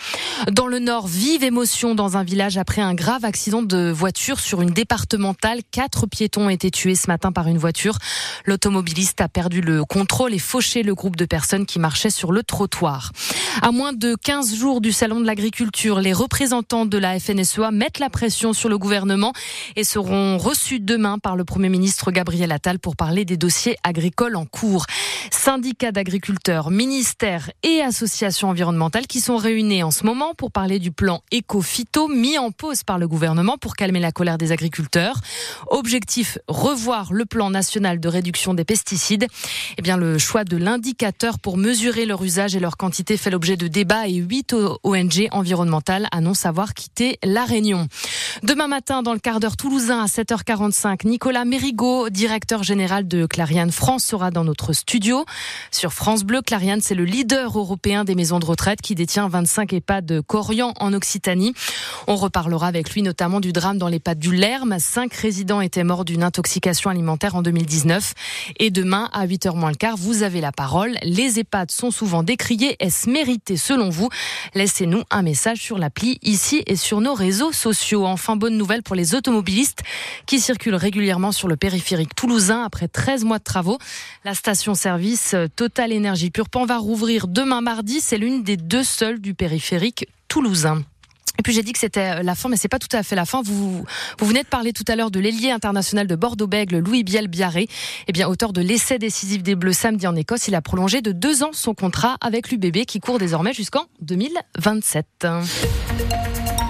[0.50, 4.62] Dans le Nord, vive émotion dans un village après un grave accident de voiture sur
[4.62, 5.60] une départementale.
[5.70, 7.98] Quatre piétons ont été tués ce matin par une voiture.
[8.44, 12.42] L'automobiliste a perdu le contrôle et fauché le groupe de personnes qui marchaient sur le
[12.42, 13.12] trottoir.
[13.62, 17.98] À moins de 15 jours du Salon de l'agriculture, les représentants de la FNSEA mettent
[17.98, 19.32] la pression sur le gouvernement
[19.76, 24.23] et seront reçus demain par le Premier ministre Gabriel Attal pour parler des dossiers agricoles
[24.32, 24.86] en cours.
[25.30, 30.90] Syndicats d'agriculteurs, ministères et associations environnementales qui sont réunis en ce moment pour parler du
[30.90, 35.16] plan éco-phyto mis en pause par le gouvernement pour calmer la colère des agriculteurs.
[35.66, 39.26] Objectif, revoir le plan national de réduction des pesticides.
[39.76, 43.56] Eh bien, le choix de l'indicateur pour mesurer leur usage et leur quantité fait l'objet
[43.56, 47.88] de débats et huit ONG environnementales annoncent avoir quitté La Réunion.
[48.42, 53.72] Demain matin, dans le quart d'heure toulousain à 7h45, Nicolas Mérigot, directeur général de Clariane
[53.72, 55.24] France, sera dans notre studio.
[55.72, 59.72] Sur France Bleu, Clariane, c'est le leader européen des maisons de retraite qui détient 25
[59.72, 61.52] EHPAD Corian en Occitanie.
[62.06, 64.76] On reparlera avec lui notamment du drame dans l'EHPAD du Lerme.
[64.78, 68.14] Cinq résidents étaient morts d'une intoxication alimentaire en 2019.
[68.60, 70.96] Et demain, à 8h moins le quart, vous avez la parole.
[71.02, 72.76] Les EHPAD sont souvent décriés.
[72.78, 74.10] Est-ce mérité selon vous?
[74.54, 78.06] Laissez-nous un message sur l'appli ici et sur nos réseaux sociaux.
[78.06, 79.82] Enfin, bonne nouvelle pour les automobilistes
[80.26, 83.78] qui circulent régulièrement sur le périphérique toulousain après 13 mois de travaux.
[84.24, 88.00] La station-service Total Énergie Purpan va rouvrir demain mardi.
[88.00, 90.82] C'est l'une des deux seules du périphérique toulousain.
[91.38, 93.24] Et puis j'ai dit que c'était la fin, mais c'est pas tout à fait la
[93.24, 93.42] fin.
[93.42, 93.84] Vous,
[94.18, 97.66] vous venez de parler tout à l'heure de l'ailier international de Bordeaux-Bègle, Louis Biel Biarré.
[98.06, 101.12] Eh bien, auteur de l'essai décisif des Bleus samedi en Écosse, il a prolongé de
[101.12, 105.26] deux ans son contrat avec l'UBB qui court désormais jusqu'en 2027.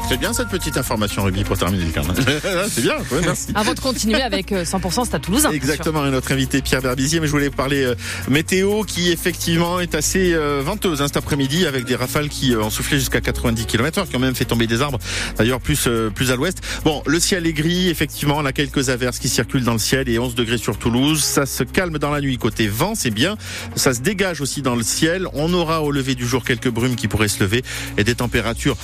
[0.09, 1.87] C'est bien cette petite information rugby pour terminer
[2.69, 3.49] C'est bien, merci.
[3.55, 5.51] Avant de continuer avec 100% euh, Stade Toulousain.
[5.51, 7.95] Exactement, et notre invité Pierre Berbizier, mais je voulais parler euh,
[8.29, 12.71] météo qui effectivement est assez euh, venteuse hein, cet après-midi avec des rafales qui ont
[12.71, 14.99] soufflé jusqu'à 90 km/h, qui ont même fait tomber des arbres,
[15.39, 16.59] d'ailleurs plus, plus à l'ouest.
[16.85, 20.09] Bon, le ciel est gris, effectivement, on a quelques averses qui circulent dans le ciel
[20.09, 21.23] et 11 degrés sur Toulouse.
[21.23, 23.37] Ça se calme dans la nuit côté vent, c'est bien.
[23.75, 25.29] Ça se dégage aussi dans le ciel.
[25.33, 27.65] On aura au lever du jour quelques brumes qui pourraient se lever
[27.97, 28.77] et des températures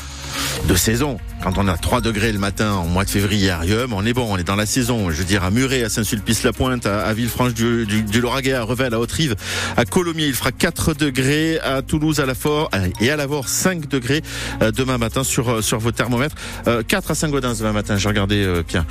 [0.67, 1.10] de saison.
[1.43, 4.13] Quand on a 3 degrés le matin en mois de février à Rium, on est
[4.13, 5.11] bon, on est dans la saison.
[5.11, 9.01] Je veux dire, à Muret, à Saint-Sulpice-la-Pointe, à, Villefranche du, du, Lauragais, à Revel, à
[9.01, 9.37] Haute-Rive,
[9.77, 12.71] à Colomiers, il fera 4 degrés, à Toulouse, à la Fort
[13.01, 14.23] et à Lavore 5 degrés
[14.63, 16.37] euh, demain matin sur, euh, vos thermomètres.
[16.65, 18.85] 4 euh, à Saint-Gaudens demain matin, j'ai regardé Pierre.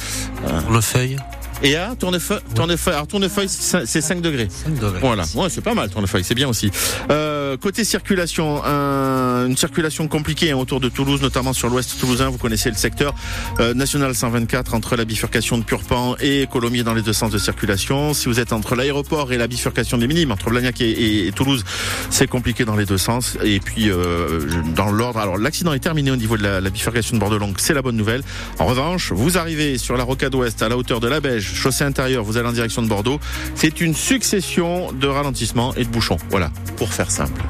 [0.71, 1.17] Le feuille
[1.61, 4.47] et à Tournefeuille, Tournefeuille, alors Tournefeuille, c'est 5 degrés.
[4.49, 4.99] 5 degrés.
[5.01, 6.71] Voilà, ouais, c'est pas mal Tournefeuille, c'est bien aussi.
[7.11, 12.29] Euh, côté circulation, un, une circulation compliquée hein, autour de Toulouse, notamment sur l'ouest toulousain.
[12.29, 13.13] Vous connaissez le secteur
[13.59, 17.37] euh, national 124 entre la bifurcation de Purpan et Colomiers dans les deux sens de
[17.37, 18.13] circulation.
[18.13, 21.65] Si vous êtes entre l'aéroport et la bifurcation des Minimes, entre Blagnac et, et, Toulouse,
[22.09, 23.37] c'est compliqué dans les deux sens.
[23.43, 24.39] Et puis euh,
[24.75, 27.73] dans l'ordre, alors l'accident est terminé au niveau de la, la bifurcation de Bordeaux-Longue, c'est
[27.73, 28.23] la bonne nouvelle.
[28.59, 31.83] En revanche, vous arrivez sur la rocade ouest à la hauteur de la Beige chaussée
[31.83, 33.19] intérieure, vous allez en direction de Bordeaux.
[33.55, 36.17] C'est une succession de ralentissements et de bouchons.
[36.29, 37.41] Voilà, pour faire simple.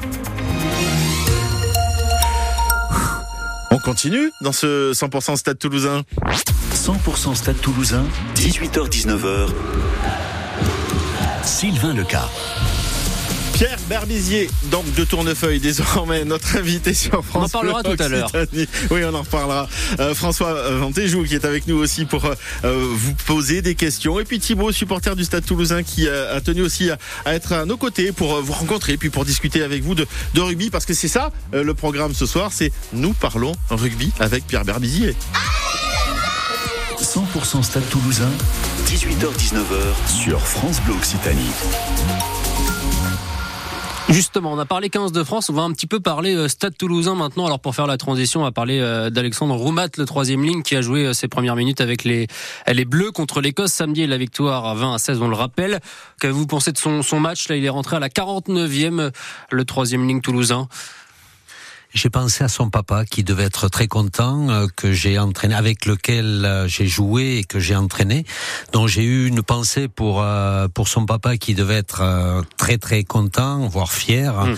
[3.70, 6.02] On continue dans ce 100% Stade Toulousain.
[6.74, 8.04] 100% Stade Toulousain,
[8.36, 9.48] 18h-19h.
[11.44, 12.28] Sylvain Leca.
[13.60, 17.50] Pierre Berbizier, donc de Tournefeuille, désormais notre invité sur France.
[17.52, 18.32] On en parlera tout à l'heure.
[18.90, 19.68] Oui, on en reparlera.
[19.98, 24.18] Euh, François Ventéjou qui est avec nous aussi pour euh, vous poser des questions.
[24.18, 26.96] Et puis Thibaut, supporter du Stade Toulousain, qui euh, a tenu aussi à,
[27.34, 30.70] être à nos côtés pour vous rencontrer, puis pour discuter avec vous de, de rugby,
[30.70, 35.14] parce que c'est ça le programme ce soir, c'est nous parlons rugby avec Pierre Berbizier.
[36.98, 38.30] 100% Stade Toulousain,
[38.86, 42.39] 18h-19h sur France Bleu Occitanie.
[44.10, 46.76] Justement, on a parlé 15 de France, on va un petit peu parler euh, Stade
[46.76, 47.46] Toulousain maintenant.
[47.46, 50.74] Alors pour faire la transition, on va parler euh, d'Alexandre Roumat, le troisième ligne, qui
[50.74, 52.26] a joué euh, ses premières minutes avec les,
[52.66, 54.04] les Bleus contre l'Écosse samedi.
[54.08, 55.78] La victoire à 20 à 16, on le rappelle.
[56.20, 57.48] Qu'avez-vous pensé de son, son match?
[57.48, 59.12] Là, il est rentré à la 49e,
[59.50, 60.66] le troisième ligne toulousain
[61.92, 65.86] j'ai pensé à son papa qui devait être très content euh, que j'ai entraîné, avec
[65.86, 68.24] lequel euh, j'ai joué et que j'ai entraîné.
[68.72, 73.02] Donc j'ai eu une pensée pour euh, pour son papa qui devait être très très
[73.02, 74.32] content, voire fier.
[74.32, 74.56] Mm.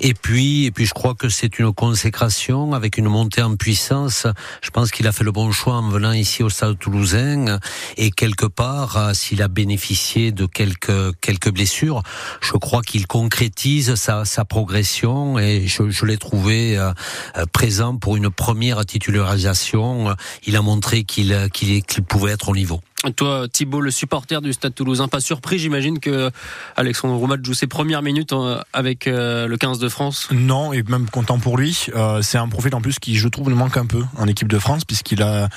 [0.00, 4.26] Et puis et puis je crois que c'est une consécration avec une montée en puissance.
[4.60, 7.58] Je pense qu'il a fait le bon choix en venant ici au Stade Toulousain
[7.96, 12.02] et quelque part s'il a bénéficié de quelques quelques blessures,
[12.40, 16.92] je crois qu'il concrétise sa sa progression et je, je l'ai trouvé euh,
[17.36, 20.14] euh, présent pour une première titularisation.
[20.46, 22.80] Il a montré qu'il qu'il pouvait être au niveau.
[23.16, 26.30] Toi, Thibault, le supporter du Stade Toulousain, pas surpris, j'imagine que
[26.76, 30.28] Alexandre Roumat joue ses premières minutes euh, avec le 15 de France.
[30.30, 31.86] Non, et même content pour lui.
[32.22, 34.58] c'est un profil en plus qui, je trouve, nous manque un peu en équipe de
[34.58, 35.48] France, puisqu'il a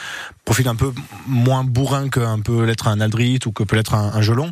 [0.43, 0.93] profil un peu
[1.27, 4.51] moins bourrin qu'un peut l'être un Aldrit ou que peut l'être un, un, Gelon,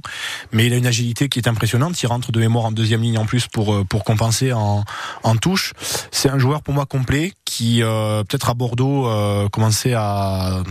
[0.52, 2.02] mais il a une agilité qui est impressionnante.
[2.02, 4.84] Il rentre de mémoire en deuxième ligne en plus pour pour compenser en,
[5.24, 5.74] en touche.
[6.12, 10.64] C'est un joueur pour moi complet qui euh, peut-être à Bordeaux euh, commençait à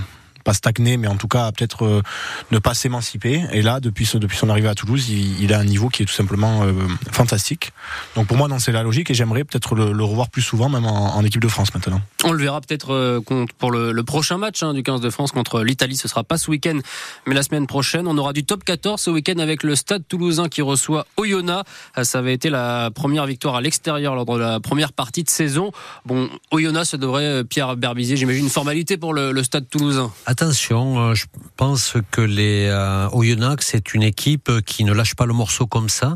[0.43, 2.03] pas stagner, mais en tout cas peut-être euh,
[2.51, 3.45] ne pas s'émanciper.
[3.53, 6.13] Et là, depuis, depuis son arrivée à Toulouse, il, a un niveau qui est tout
[6.13, 6.73] simplement euh,
[7.11, 7.73] fantastique.
[8.17, 11.23] Donc pour moi, c'est la logique et j'aimerais peut-être le, revoir plus souvent, même en,
[11.25, 12.01] équipe de France maintenant.
[12.25, 13.21] On le verra peut-être euh,
[13.59, 15.97] pour le, prochain match hein, du 15 de France contre l'Italie.
[15.97, 16.79] Ce sera pas ce week-end,
[17.27, 18.07] mais la semaine prochaine.
[18.07, 21.69] On aura du top 14 ce week-end avec le Stade Toulousain qui reçoit Oyonnax.
[22.03, 25.71] Ça avait été la première victoire à l'extérieur lors de la première partie de saison.
[26.05, 30.11] Bon, Oyonnax, ça devrait, Pierre Berbizier, j'imagine, une formalité pour le Stade Toulousain.
[30.33, 31.27] Attention, euh, je
[31.59, 35.91] pense que les euh, Oyonnax, c'est une équipe qui ne lâche pas le morceau comme
[35.91, 36.15] ça.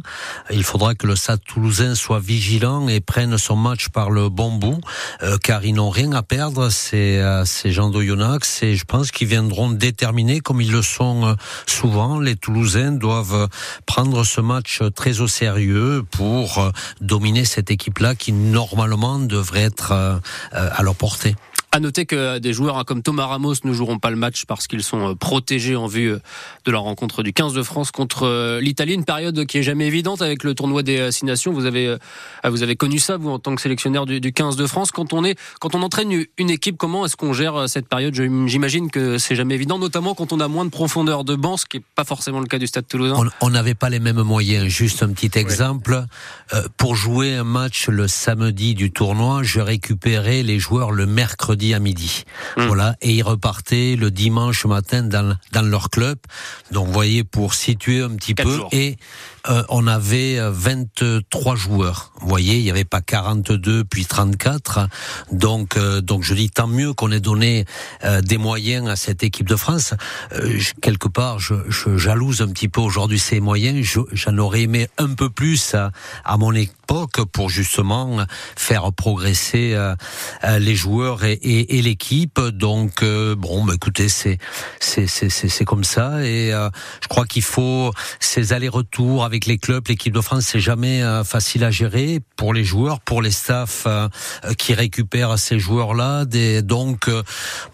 [0.51, 4.53] Il faudra que le Stade Toulousain soit vigilant et prenne son match par le bon
[4.53, 4.81] bout,
[5.23, 9.29] euh, car ils n'ont rien à perdre, ces, ces gens d'Oyonnax, et je pense qu'ils
[9.29, 12.19] viendront déterminer, comme ils le sont souvent.
[12.19, 13.51] Les Toulousains doivent
[13.85, 19.93] prendre ce match très au sérieux pour dominer cette équipe-là qui normalement devrait être
[20.53, 21.37] à leur portée.
[21.77, 24.67] À noter que des joueurs hein, comme Thomas Ramos ne joueront pas le match parce
[24.67, 26.21] qu'ils sont euh, protégés en vue euh,
[26.65, 28.95] de la rencontre du 15 de France contre euh, l'Italie.
[28.95, 31.53] Une période qui est jamais évidente avec le tournoi des Six Nations.
[31.53, 31.95] Vous avez,
[32.45, 34.91] vous avez connu ça, vous, en tant que sélectionneur du, 15 de France.
[34.91, 38.15] Quand on est, quand on entraîne une équipe, comment est-ce qu'on gère cette période?
[38.15, 41.67] J'imagine que c'est jamais évident, notamment quand on a moins de profondeur de banc, ce
[41.67, 43.23] qui n'est pas forcément le cas du Stade Toulousain.
[43.43, 44.67] On n'avait pas les mêmes moyens.
[44.69, 46.07] Juste un petit exemple.
[46.79, 51.79] pour jouer un match le samedi du tournoi, je récupérais les joueurs le mercredi à
[51.79, 52.25] midi.
[52.57, 52.67] Hmm.
[52.67, 56.19] Voilà, et ils repartaient le dimanche matin dans, dans leur club.
[56.71, 58.61] Donc, vous voyez, pour situer un petit peu.
[58.73, 58.97] Et
[59.49, 62.13] euh, on avait 23 euh, joueurs.
[62.21, 64.89] Vous voyez, il n'y avait pas 42 puis 34.
[65.33, 67.65] Donc, euh, donc je dis tant mieux qu'on ait donné
[68.23, 69.95] des moyens à cette équipe de France.
[70.81, 73.99] quelque part, je, je, jalouse un petit peu aujourd'hui ces moyens.
[74.13, 75.91] J'en aurais aimé un peu plus à,
[76.25, 78.25] à, mon époque pour justement
[78.57, 79.77] faire progresser
[80.59, 82.41] les joueurs et, et, et l'équipe.
[82.41, 84.39] Donc, bon, bah, écoutez, c'est
[84.79, 86.25] c'est c'est comme ça.
[86.25, 90.61] Et je crois qu'il faut ces allers-retours avec avec les clubs, l'équipe de France, c'est
[90.61, 94.09] jamais euh, facile à gérer pour les joueurs, pour les staffs euh,
[94.57, 96.25] qui récupèrent ces joueurs-là.
[96.63, 97.23] Donc, euh,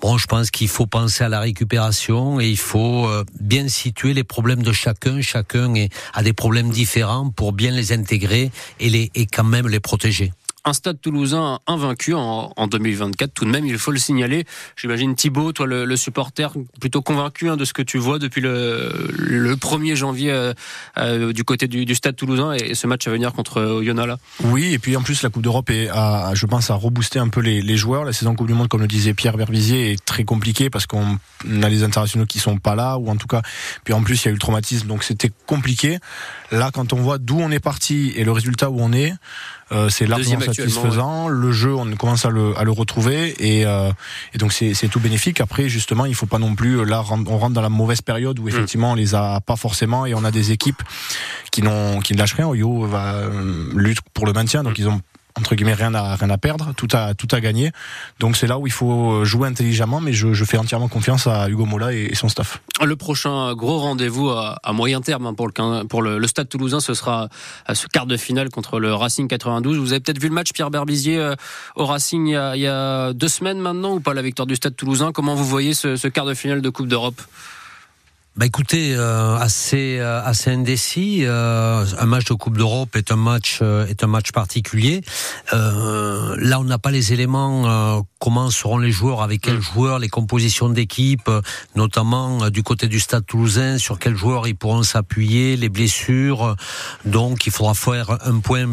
[0.02, 3.08] je pense qu'il faut penser à la récupération et il faut
[3.40, 5.20] bien situer les problèmes de chacun.
[5.20, 5.72] Chacun
[6.14, 10.32] a des problèmes différents pour bien les intégrer et quand même les protéger
[10.64, 13.32] un stade toulousain invaincu en, en, 2024.
[13.34, 14.44] Tout de même, il faut le signaler.
[14.76, 19.08] J'imagine Thibaut, toi le, supporter, plutôt convaincu hein, de ce que tu vois depuis le,
[19.16, 20.52] le 1er janvier euh,
[20.98, 24.18] euh, du côté du, du, stade toulousain et, ce match à venir contre Oyonnax là.
[24.44, 25.88] Oui, et puis en plus la Coupe d'Europe est,
[26.34, 28.04] je pense, à rebooster un peu les, les, joueurs.
[28.04, 31.18] La saison Coupe du Monde, comme le disait Pierre Verbizier, est très compliquée parce qu'on
[31.62, 33.42] a les internationaux qui sont pas là ou en tout cas,
[33.84, 35.98] puis en plus il y a eu le traumatisme, donc c'était compliqué.
[36.50, 39.12] Là, quand on voit d'où on est parti et le résultat où on est,
[39.72, 41.28] euh, c'est largement satisfaisant.
[41.28, 43.90] Le jeu, on commence à le, à le retrouver et, euh,
[44.34, 45.40] et donc c'est tout bénéfique.
[45.40, 48.44] Après, justement, il faut pas non plus là on rentre dans la mauvaise période où
[48.44, 48.48] mm.
[48.48, 50.82] effectivement on les a pas forcément et on a des équipes
[51.50, 52.48] qui n'ont qui ne lâchent rien.
[52.48, 55.00] Oyo va euh, lutte pour le maintien, donc ils ont
[55.38, 57.72] entre guillemets rien à rien à perdre, tout à tout à gagner.
[58.20, 61.48] Donc c'est là où il faut jouer intelligemment, mais je, je fais entièrement confiance à
[61.48, 62.60] Hugo Mola et, son staff.
[62.84, 66.94] Le prochain gros rendez-vous à, moyen terme hein, pour le pour le, Stade Toulousain, ce
[66.94, 67.28] sera
[67.66, 69.78] à ce quart de finale contre le Racing 92.
[69.78, 71.34] Vous avez peut-être vu le match Pierre Berbizier euh,
[71.76, 74.46] au Racing il y, a, il y, a, deux semaines maintenant ou pas la victoire
[74.46, 75.12] du Stade Toulousain?
[75.12, 77.20] Comment vous voyez ce, ce quart de finale de Coupe d'Europe?
[78.34, 81.26] Bah écoutez, euh, assez euh, assez indécis.
[81.26, 85.02] Euh, un match de Coupe d'Europe est un match est un match particulier.
[85.52, 88.02] là, on n'a pas les éléments.
[88.18, 89.60] comment seront les joueurs, avec quels mm.
[89.60, 91.30] joueurs, les compositions d'équipe,
[91.76, 96.56] notamment du côté du Stade Toulousain, sur quels joueurs ils pourront s'appuyer, les blessures.
[97.04, 98.66] Donc, il faudra faire un point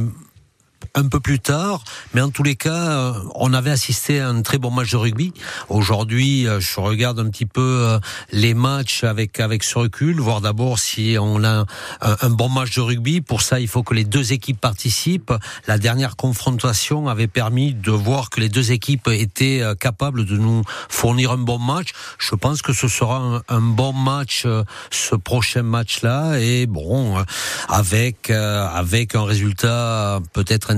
[0.99, 1.83] un peu plus tard,
[2.13, 4.97] mais en tous les cas, euh, on avait assisté à un très bon match de
[4.97, 5.33] rugby.
[5.69, 7.99] Aujourd'hui, euh, je regarde un petit peu euh,
[8.33, 11.65] les matchs avec avec ce recul, voir d'abord si on a
[12.01, 13.21] un, bon match de rugby.
[13.21, 15.33] Pour ça, il faut que les deux équipes participent.
[15.67, 20.63] La dernière confrontation avait permis de voir que les deux équipes étaient capables de nous
[20.89, 21.91] fournir un bon match.
[22.17, 24.45] Je pense que ce sera un, bon match,
[24.91, 27.23] ce prochain match-là, et bon,
[27.69, 30.71] avec avec un résultat peut-être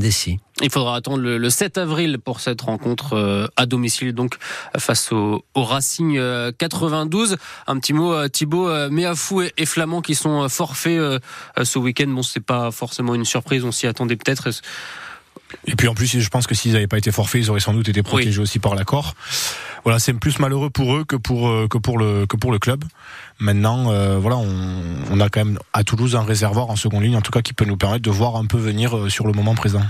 [0.62, 4.36] il faudra attendre le, 7 avril pour cette rencontre euh, à domicile, donc
[4.78, 6.20] face au, Racing
[6.58, 7.34] 92.
[7.34, 7.36] Euh,
[7.68, 11.00] Un petit mot, euh, Thibaut, Méafou et, et Flamand qui sont forfaits
[11.62, 12.08] ce week-end.
[12.08, 14.50] Bon, c'est pas forcément une surprise, on s'y attendait peut-être.
[15.66, 17.74] Et puis en plus, je pense que s'ils n'avaient pas été forfaits, ils auraient sans
[17.74, 19.16] doute été protégés aussi par l'accord.
[19.84, 22.84] Voilà, c'est plus malheureux pour eux que pour que pour le que pour le club.
[23.42, 23.86] Maintenant,
[24.20, 24.48] voilà, on,
[25.12, 27.54] on, a quand même à Toulouse un réservoir en seconde ligne, en tout cas, qui
[27.54, 29.82] peut nous permettre de voir un peu venir sur le moment présent.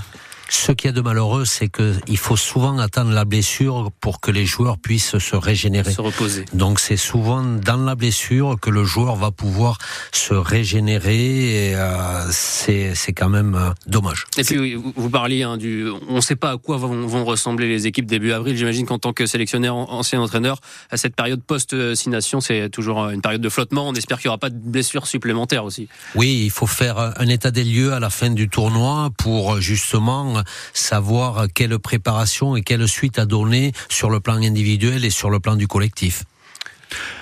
[0.53, 4.45] Ce qui est de malheureux, c'est qu'il faut souvent attendre la blessure pour que les
[4.45, 5.93] joueurs puissent se régénérer.
[5.93, 6.43] Se reposer.
[6.51, 9.77] Donc c'est souvent dans la blessure que le joueur va pouvoir
[10.11, 14.25] se régénérer et euh, c'est quand même euh, dommage.
[14.37, 15.87] Et puis vous parliez hein, du...
[16.09, 18.57] On ne sait pas à quoi vont, vont ressembler les équipes début avril.
[18.57, 23.41] J'imagine qu'en tant que sélectionneur, ancien entraîneur, à cette période post-signation, c'est toujours une période
[23.41, 23.87] de flottement.
[23.87, 25.87] On espère qu'il n'y aura pas de blessures supplémentaires aussi.
[26.15, 30.40] Oui, il faut faire un état des lieux à la fin du tournoi pour justement
[30.73, 35.39] savoir quelle préparation et quelle suite à donner sur le plan individuel et sur le
[35.39, 36.23] plan du collectif.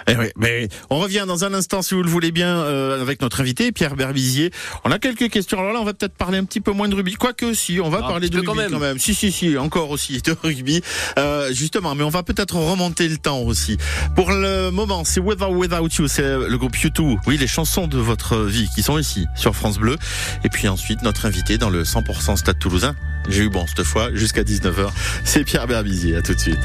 [0.08, 3.42] Eh mais on revient dans un instant, si vous le voulez bien, euh, avec notre
[3.42, 4.52] invité Pierre Berbizier.
[4.84, 5.60] On a quelques questions.
[5.60, 7.90] Alors là, on va peut-être parler un petit peu moins de rugby, quoique si, on
[7.90, 9.00] va ah, parler de rugby quand même.
[9.00, 10.82] Si, si, si, encore aussi de rugby,
[11.18, 11.96] euh, justement.
[11.96, 13.78] Mais on va peut-être remonter le temps aussi.
[14.16, 17.18] Pour le moment, c'est Without Without You, c'est le groupe U2.
[17.28, 19.98] Oui, les chansons de votre vie qui sont ici sur France Bleu.
[20.44, 22.96] Et puis ensuite, notre invité dans le 100% Stade Toulousain.
[23.28, 24.90] J'ai eu bon cette fois, jusqu'à 19h.
[25.24, 26.16] C'est Pierre Berbizier.
[26.16, 26.60] À tout de suite.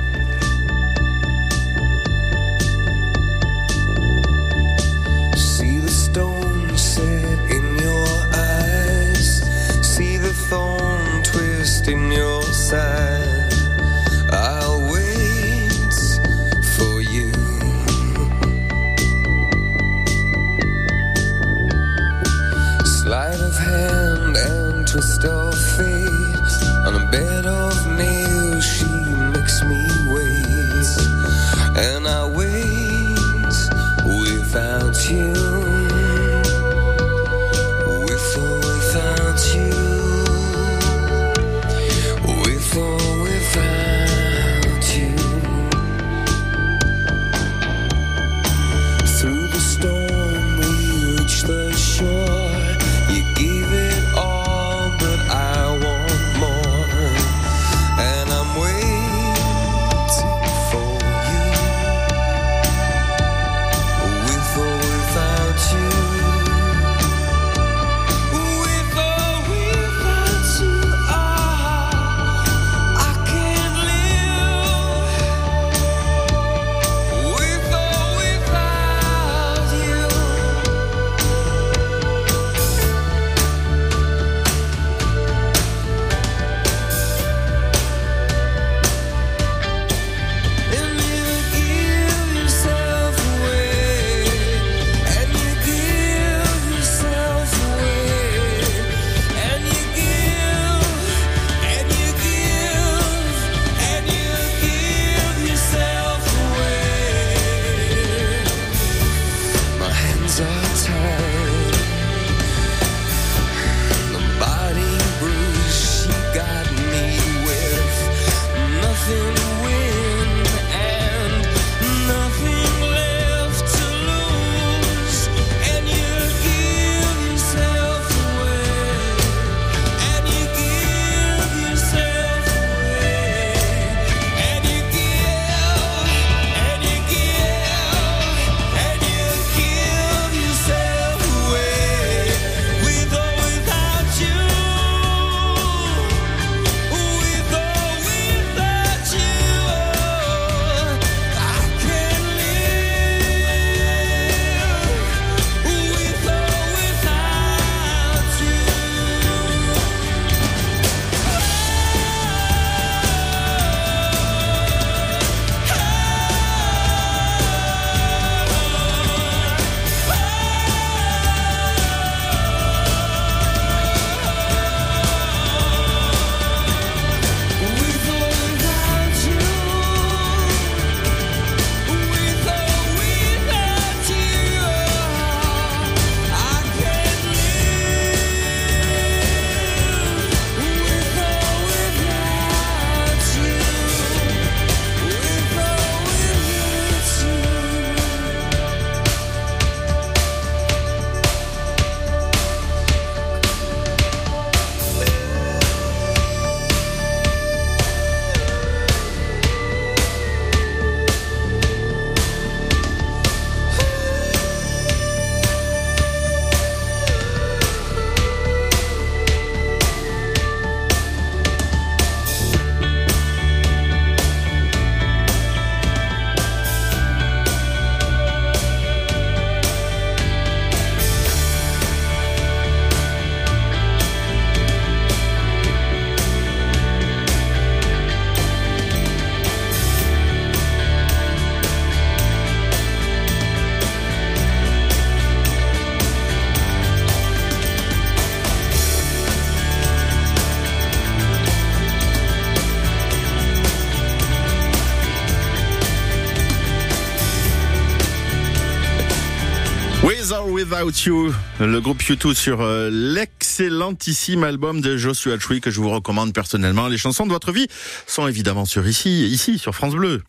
[261.61, 266.89] Le groupe U2 sur euh, l'excellentissime album de Joshua Tree que je vous recommande personnellement.
[266.89, 267.69] Les chansons de votre vie
[268.07, 270.23] sont évidemment sur ici, ici, sur France Bleu.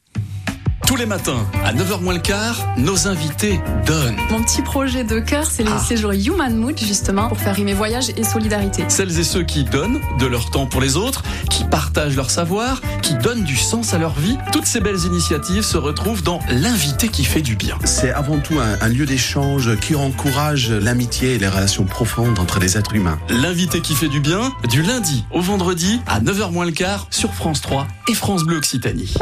[0.87, 4.17] Tous les matins, à 9h moins le quart, nos invités donnent.
[4.29, 5.79] Mon petit projet de cœur, c'est les ah.
[5.79, 8.85] séjours Human Mood, justement, pour faire rimer voyage et solidarité.
[8.87, 12.81] Celles et ceux qui donnent de leur temps pour les autres, qui partagent leur savoir,
[13.01, 17.07] qui donnent du sens à leur vie, toutes ces belles initiatives se retrouvent dans l'invité
[17.07, 17.77] qui fait du bien.
[17.83, 22.59] C'est avant tout un, un lieu d'échange qui encourage l'amitié et les relations profondes entre
[22.59, 23.17] les êtres humains.
[23.29, 27.33] L'invité qui fait du bien, du lundi au vendredi, à 9h moins le quart, sur
[27.33, 29.15] France 3 et France Bleu Occitanie.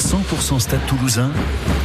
[0.00, 1.83] 100% Stade Toulouse Toulousain.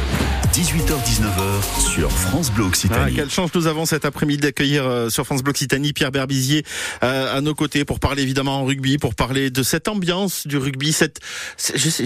[0.52, 3.04] 18h-19h sur France Bleu Occitanie.
[3.06, 6.64] Ah, quelle chance nous avons cet après-midi d'accueillir euh, sur France Bleu Occitanie Pierre Berbizier
[7.04, 10.56] euh, à nos côtés pour parler évidemment en rugby, pour parler de cette ambiance du
[10.56, 11.20] rugby, cette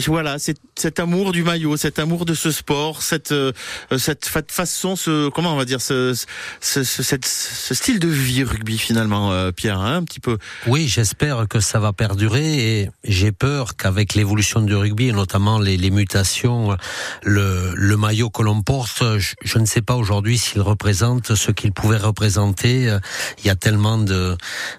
[0.07, 3.53] voilà, cet amour du maillot, cet amour de ce sport, cette euh,
[3.97, 6.14] cette façon, ce comment on va dire, ce
[6.61, 10.36] ce, ce, style de vie rugby finalement, Pierre, hein, un petit peu.
[10.66, 15.59] Oui, j'espère que ça va perdurer et j'ai peur qu'avec l'évolution du rugby et notamment
[15.59, 16.76] les, les mutations
[17.22, 21.51] le, le maillot que l'on porte, je, je, ne sais pas aujourd'hui s'il représente ce
[21.51, 22.95] qu'il pouvait représenter.
[23.39, 24.37] Il y a tellement de,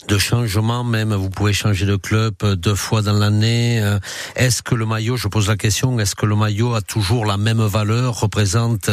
[0.08, 3.82] de changements, même vous pouvez changer de club deux fois dans l'année.
[4.36, 7.38] Est-ce que le maillot, je pose la question, est-ce que le maillot a toujours la
[7.38, 8.90] même valeur, représente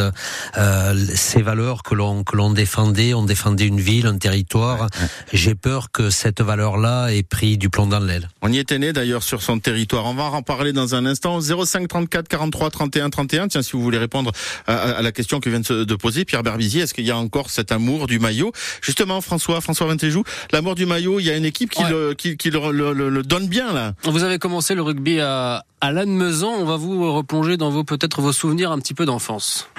[0.57, 4.87] euh, ces valeurs que l'on que l'on défendait, on défendait une ville, un territoire.
[5.31, 8.29] J'ai peur que cette valeur-là ait pris du plomb dans l'aile.
[8.41, 10.05] On y était né d'ailleurs sur son territoire.
[10.05, 11.39] On va en parler dans un instant.
[11.41, 13.47] 05 34 43 31 31.
[13.47, 14.31] Tiens, si vous voulez répondre
[14.67, 17.71] à, la question que vient de, poser Pierre Berbizier, est-ce qu'il y a encore cet
[17.71, 18.51] amour du maillot?
[18.81, 22.49] Justement, François, François Vintéjou, l'amour du maillot, il y a une équipe qui, le, qui,
[22.49, 23.93] le, donne bien là.
[24.03, 26.51] Vous avez commencé le rugby à, à Lannemezan.
[26.51, 29.69] On va vous replonger dans vos peut-être vos souvenirs un petit peu d'enfance.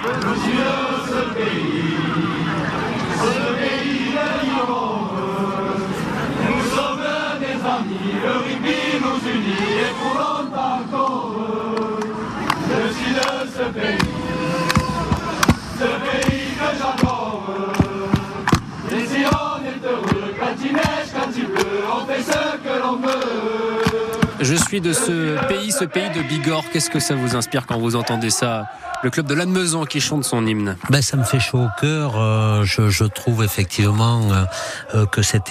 [22.94, 23.53] Allah'ım
[24.44, 26.64] Je suis de ce pays, ce pays de Bigorre.
[26.70, 28.66] Qu'est-ce que ça vous inspire quand vous entendez ça?
[29.02, 30.76] Le club de Lannemezan qui chante son hymne.
[30.88, 32.18] Ben, ça me fait chaud au cœur.
[32.18, 34.44] Euh, je, trouve effectivement euh,
[34.94, 35.50] euh, que cet,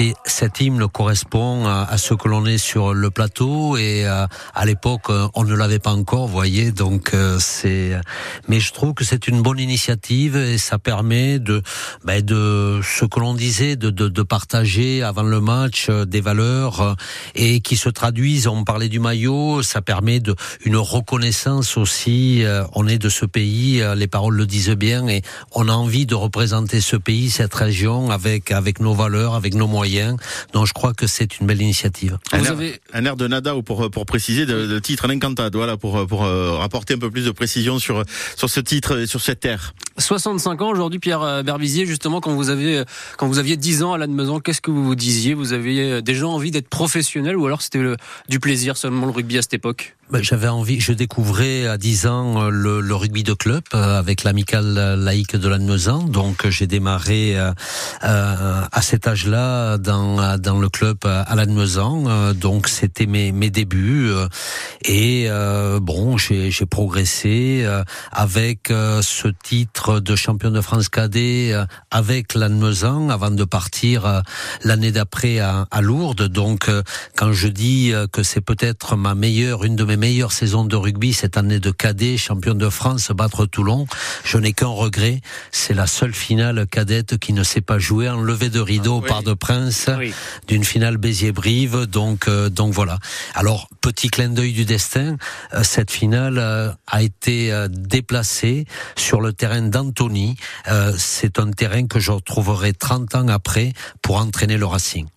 [0.60, 5.54] hymne correspond à, ce que l'on est sur le plateau et à l'époque on ne
[5.54, 6.72] l'avait pas encore, vous voyez.
[6.72, 8.00] Donc c'est,
[8.48, 11.62] mais je trouve que c'est une bonne initiative et ça permet de,
[12.04, 16.96] ben, ce que l'on disait, de, de, partager avant le match des valeurs
[17.36, 18.48] et qui se traduisent.
[18.48, 22.44] On parlait du maillot, ça permet de une reconnaissance aussi.
[22.74, 25.22] on est de ce pays euh, les paroles le disent bien, et
[25.54, 29.68] on a envie de représenter ce pays, cette région, avec avec nos valeurs, avec nos
[29.68, 30.18] moyens.
[30.54, 32.18] Donc je crois que c'est une belle initiative.
[32.32, 32.82] Un, Vous air, avez...
[32.94, 36.24] un air de nada, ou pour pour préciser, de, de titre l'Encantado, voilà, pour pour
[36.24, 38.04] euh, rapporter un peu plus de précision sur
[38.36, 39.74] sur ce titre et sur cette air.
[39.98, 42.84] 65 ans aujourd'hui, Pierre euh, Berbizier, justement, quand vous aviez
[43.18, 45.34] quand vous aviez 10 ans à Lannemezan, qu'est-ce que vous vous disiez?
[45.34, 47.84] Vous aviez déjà envie d'être professionnel ou alors c'était
[48.30, 52.08] du plaisir seulement le rugby à cette époque ben, J'avais envie, je découvrais à 10
[52.08, 56.04] ans le, le rugby de club euh, avec l'amicale laïque de Lannemezan.
[56.04, 57.52] Donc j'ai démarré euh,
[58.04, 62.34] euh, à cet âge-là dans, dans le club à Lannemezan.
[62.34, 64.12] Donc c'était mes, mes débuts.
[64.86, 65.28] Et
[65.82, 67.66] bon, j'ai progressé
[68.12, 71.54] avec ce titre de champion de France cadet
[71.92, 74.24] avec Lannemezan avant de partir
[74.64, 76.28] l'année d'après à, à Lourdes.
[76.28, 76.70] Donc
[77.16, 81.12] quand je dis que c'est peut-être ma meilleure, une de mes meilleures saisons de rugby
[81.12, 83.88] cette année de cadet, champion de France, battre Toulon.
[84.24, 88.22] Je n'ai qu'un regret, c'est la seule finale cadette qui ne s'est pas jouée en
[88.22, 89.90] levée de rideau ah, par de Prince
[90.48, 91.88] d'une finale Béziers-Brive.
[91.88, 93.00] Donc, euh, donc voilà.
[93.34, 95.18] Alors, petit clin d'œil du destin,
[95.56, 100.36] euh, cette finale euh, a été déplacée sur le terrain d'Antony.
[100.98, 103.74] c'est un terrain que je retrouverai 30 ans après
[104.04, 105.08] pour entraîner le Racing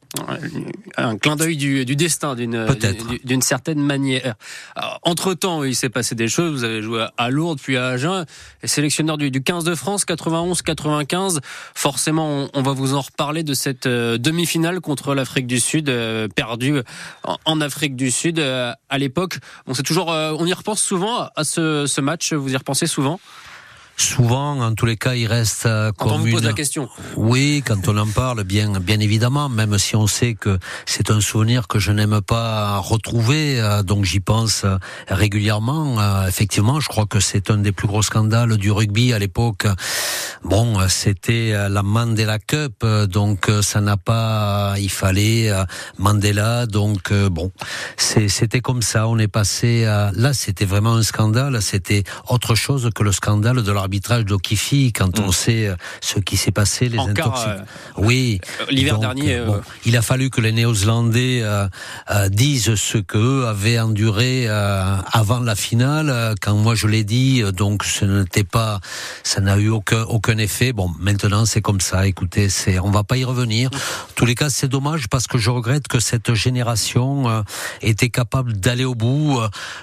[0.96, 2.66] un clin d'œil du, destin d'une
[3.24, 4.34] d'une certaine manière.
[5.02, 6.52] Entre temps, il s'est passé des choses.
[6.52, 8.24] Vous avez joué à Lourdes puis à Agen,
[8.64, 11.40] sélectionneur du, 15 de France 91-95.
[11.74, 16.28] Forcément, on, va vous en reparler de cette euh, demi-finale contre l'Afrique du Sud euh,
[16.28, 16.80] perdue
[17.44, 19.38] en, Afrique du Sud euh, à l'époque.
[19.66, 22.32] On sait toujours, on y repense souvent à ce, ce match.
[22.32, 23.20] Vous y repensez souvent?
[23.96, 26.88] Souvent, en tous les cas, il reste euh, quand on vous pose la question.
[27.16, 31.20] Oui, quand on en parle, bien, bien évidemment, même si on sait que c'est un
[31.20, 34.76] souvenir que je n'aime pas retrouver, euh, donc j'y pense euh,
[35.08, 35.96] régulièrement.
[36.26, 39.66] Effectivement, je crois que c'est un des plus gros scandales du rugby à l'époque.
[40.44, 45.50] Bon, c'était la Mandela Cup, donc ça n'a pas, il fallait
[45.98, 47.50] Mandela, donc bon,
[47.96, 49.08] c'était comme ça.
[49.08, 51.60] On est passé à, là, c'était vraiment un scandale.
[51.62, 55.32] C'était autre chose que le scandale de l'arbitrage d'Okifi quand on mm.
[55.32, 57.50] sait euh, ce qui s'est passé, les intoxications.
[57.50, 58.40] Euh, oui.
[58.60, 59.40] Euh, l'hiver dernier.
[59.84, 61.44] il a fallu que les Néo-Zélandais
[62.30, 66.34] disent ce qu'eux avaient enduré avant la finale.
[66.40, 68.80] Quand moi je l'ai dit, donc ce n'était pas,
[69.22, 70.72] ça n'a eu aucun, aucun effet.
[70.72, 72.06] Bon, maintenant c'est comme ça.
[72.06, 73.70] Écoutez, c'est, on va pas y revenir.
[73.72, 77.44] En tous les cas, c'est dommage parce que je regrette que cette génération
[77.82, 79.38] était capable d'aller au bout.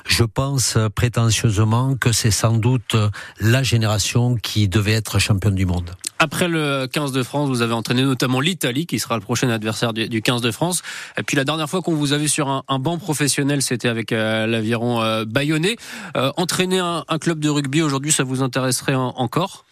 [0.06, 2.96] Je pense prétentieusement que c'est sans doute
[3.40, 3.93] la génération
[4.42, 5.92] qui devait être championne du monde.
[6.20, 9.92] Après le 15 de France, vous avez entraîné notamment l'Italie, qui sera le prochain adversaire
[9.92, 10.82] du, 15 de France.
[11.18, 14.14] Et puis la dernière fois qu'on vous a vu sur un, banc professionnel, c'était avec
[14.14, 15.76] euh, l'aviron euh, bayonnais.
[16.16, 19.66] Euh, entraîner un, club de rugby aujourd'hui, ça vous intéresserait encore?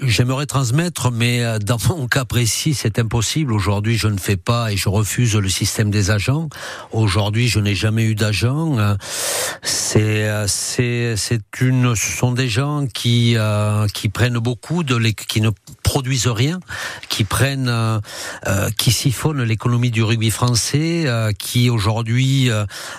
[0.00, 3.52] J'aimerais transmettre, mais euh, dans mon cas précis, c'est impossible.
[3.52, 6.48] Aujourd'hui, je ne fais pas et je refuse le système des agents.
[6.92, 8.78] Aujourd'hui, je n'ai jamais eu d'agent.
[8.78, 8.94] Euh,
[9.62, 13.36] c'est, euh, c'est, c'est une, ce sont des gens qui
[13.92, 15.50] qui prennent beaucoup de, qui ne
[15.88, 16.60] produisent rien,
[17.08, 17.72] qui prennent,
[18.76, 21.06] qui siphonnent l'économie du rugby français,
[21.38, 22.50] qui aujourd'hui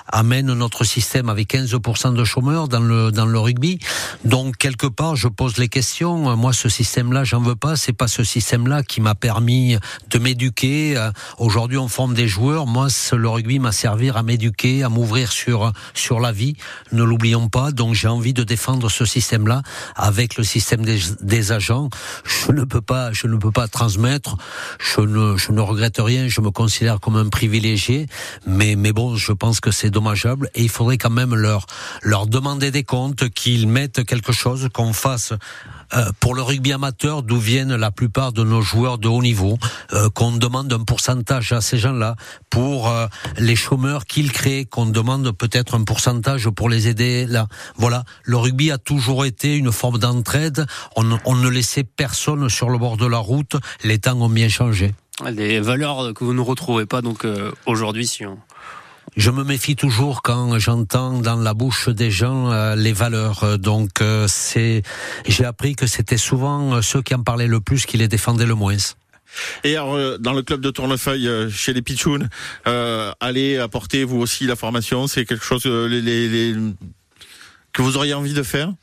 [0.08, 3.78] amènent notre système avec 15% de chômeurs dans le dans le rugby.
[4.26, 6.36] Donc quelque part, je pose les questions.
[6.36, 7.76] Moi, ce système-là, j'en veux pas.
[7.76, 9.78] C'est pas ce système-là qui m'a permis
[10.10, 10.98] de m'éduquer.
[10.98, 12.66] Euh, aujourd'hui, on forme des joueurs.
[12.66, 16.56] Moi, le rugby m'a servi à m'éduquer, à m'ouvrir sur sur la vie.
[16.92, 17.72] Ne l'oublions pas.
[17.72, 19.62] Donc, j'ai envie de défendre ce système-là
[19.96, 21.90] avec le système des, des, agents.
[22.26, 22.78] Je ne peux
[23.11, 24.38] je ne peux pas transmettre.
[24.80, 26.27] Je ne, je ne regrette rien.
[26.27, 28.07] Je me considère comme un privilégié.
[28.45, 31.65] Mais, mais bon, je pense que c'est dommageable et il faudrait quand même leur
[32.01, 35.34] leur demander des comptes, qu'ils mettent quelque chose, qu'on fasse
[35.94, 39.58] euh, pour le rugby amateur, d'où viennent la plupart de nos joueurs de haut niveau,
[39.94, 42.16] euh, qu'on demande un pourcentage à ces gens-là,
[42.50, 47.48] pour euh, les chômeurs qu'ils créent, qu'on demande peut-être un pourcentage pour les aider là.
[47.76, 50.66] Voilà, le rugby a toujours été une forme d'entraide.
[50.96, 53.56] On, on ne laissait personne sur le bord de la route.
[53.84, 54.94] Les temps ont bien changé.
[55.32, 57.28] Des valeurs que vous ne retrouvez pas donc
[57.66, 58.38] aujourd'hui si on
[59.16, 63.57] je me méfie toujours quand j'entends dans la bouche des gens euh, les valeurs.
[63.57, 64.84] Donc euh, c'est,
[65.28, 68.45] j'ai appris que c'était souvent euh, ceux qui en parlaient le plus qui les défendaient
[68.45, 68.78] le moins.
[69.64, 72.30] Et alors, dans le club de Tournefeuille, chez les Pichounes,
[72.66, 75.05] allez apporter vous aussi la formation?
[75.05, 76.55] C'est quelque chose les,
[77.72, 78.74] que vous auriez envie de faire?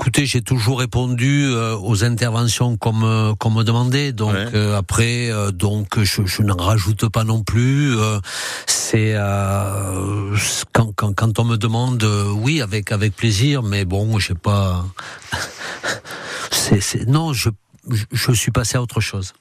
[0.00, 4.12] Écoutez, j'ai toujours répondu euh, aux interventions comme euh, qu'on me demandait.
[4.12, 7.94] Donc euh, après, donc je, je n'en rajoute pas non plus.
[8.64, 9.14] c'est
[10.72, 12.02] quand, quand, quand on me demande,
[12.34, 13.62] oui, avec avec plaisir.
[13.62, 14.86] Mais bon, j'ai pas.
[16.50, 17.50] c'est non, je
[18.10, 19.34] je suis passé à autre chose.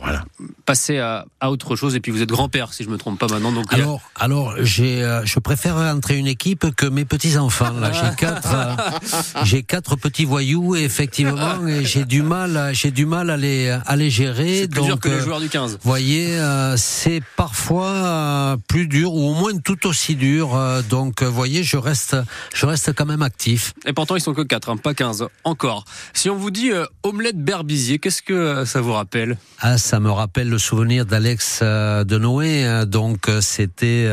[0.00, 0.24] Voilà.
[0.64, 3.26] Passer à, à, autre chose et puis vous êtes grand-père si je me trompe pas
[3.26, 3.50] maintenant.
[3.50, 7.72] Donc alors, alors j'ai, euh, je préfère entrer une équipe que mes petits enfants.
[7.72, 12.92] Là, j'ai quatre, euh, j'ai quatre petits voyous et effectivement, et j'ai du mal, j'ai
[12.92, 14.60] du mal à les, à les gérer.
[14.60, 15.78] C'est plus dur que les euh, joueurs du 15.
[15.82, 16.38] Voyez,
[16.76, 20.56] c'est parfois plus dur ou au moins tout aussi dur.
[20.88, 22.16] donc, voyez, je reste,
[22.54, 23.74] je reste quand même actif.
[23.84, 25.84] Et pourtant, ils sont que quatre, hein, pas 15 encore.
[26.14, 26.70] Si on vous dit
[27.02, 29.38] omelette Berbizier, qu'est-ce que ça vous rappelle?
[29.60, 32.66] Ah, ça me rappelle le souvenir d'Alex euh, de Noé.
[32.66, 34.06] Euh, donc euh, c'était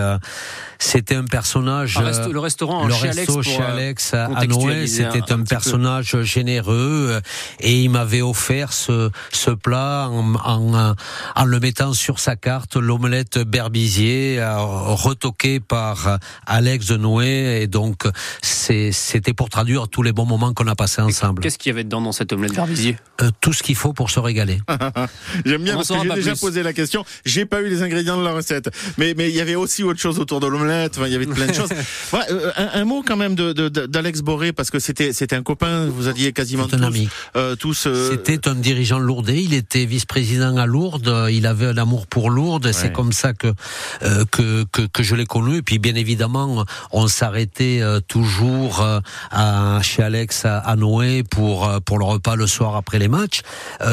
[0.80, 2.00] c'était un personnage.
[2.00, 7.20] le restaurant le chez resto Alex, chez Alex à Noé, c'était un, personnage généreux
[7.60, 10.96] et il m'avait offert ce ce plat en, en,
[11.36, 18.04] en le mettant sur sa carte, l'omelette Berbizier, retoqué par Alex de Noé et donc
[18.42, 21.42] c'était pour traduire tous les bons moments qu'on a passés ensemble.
[21.42, 22.98] Qu'est-ce qu'il y avait dedans dans cette omelette Berbizier
[23.42, 24.60] Tout ce qu'il faut pour se régaler.
[25.46, 27.06] J'aime bien parce que j'ai déjà posé la question.
[27.26, 30.00] J'ai pas eu les ingrédients de la recette, mais mais il y avait aussi autre
[30.00, 30.94] chose autour de l'omelette.
[30.98, 31.70] Enfin, il y avait plein de choses.
[32.32, 35.86] Euh, un, mot quand même de d'Alex Boré parce que c'était c'était un copain.
[35.88, 37.10] Vous aviez quasiment tous, un ami.
[37.36, 37.88] Euh, tous.
[37.88, 39.44] Euh, c'était un dirigeant lourdais.
[39.44, 41.28] Il était vice-président à Lourdes.
[41.30, 42.72] Il avait un amour pour Lourdes.
[42.72, 43.54] C'est comme ça que,
[44.32, 45.58] que que que je l'ai connu.
[45.58, 48.86] Et puis bien évidemment, on s'arrêtait toujours
[49.32, 53.42] à, chez Alex à, Noé pour pour le repas le soir après les matchs.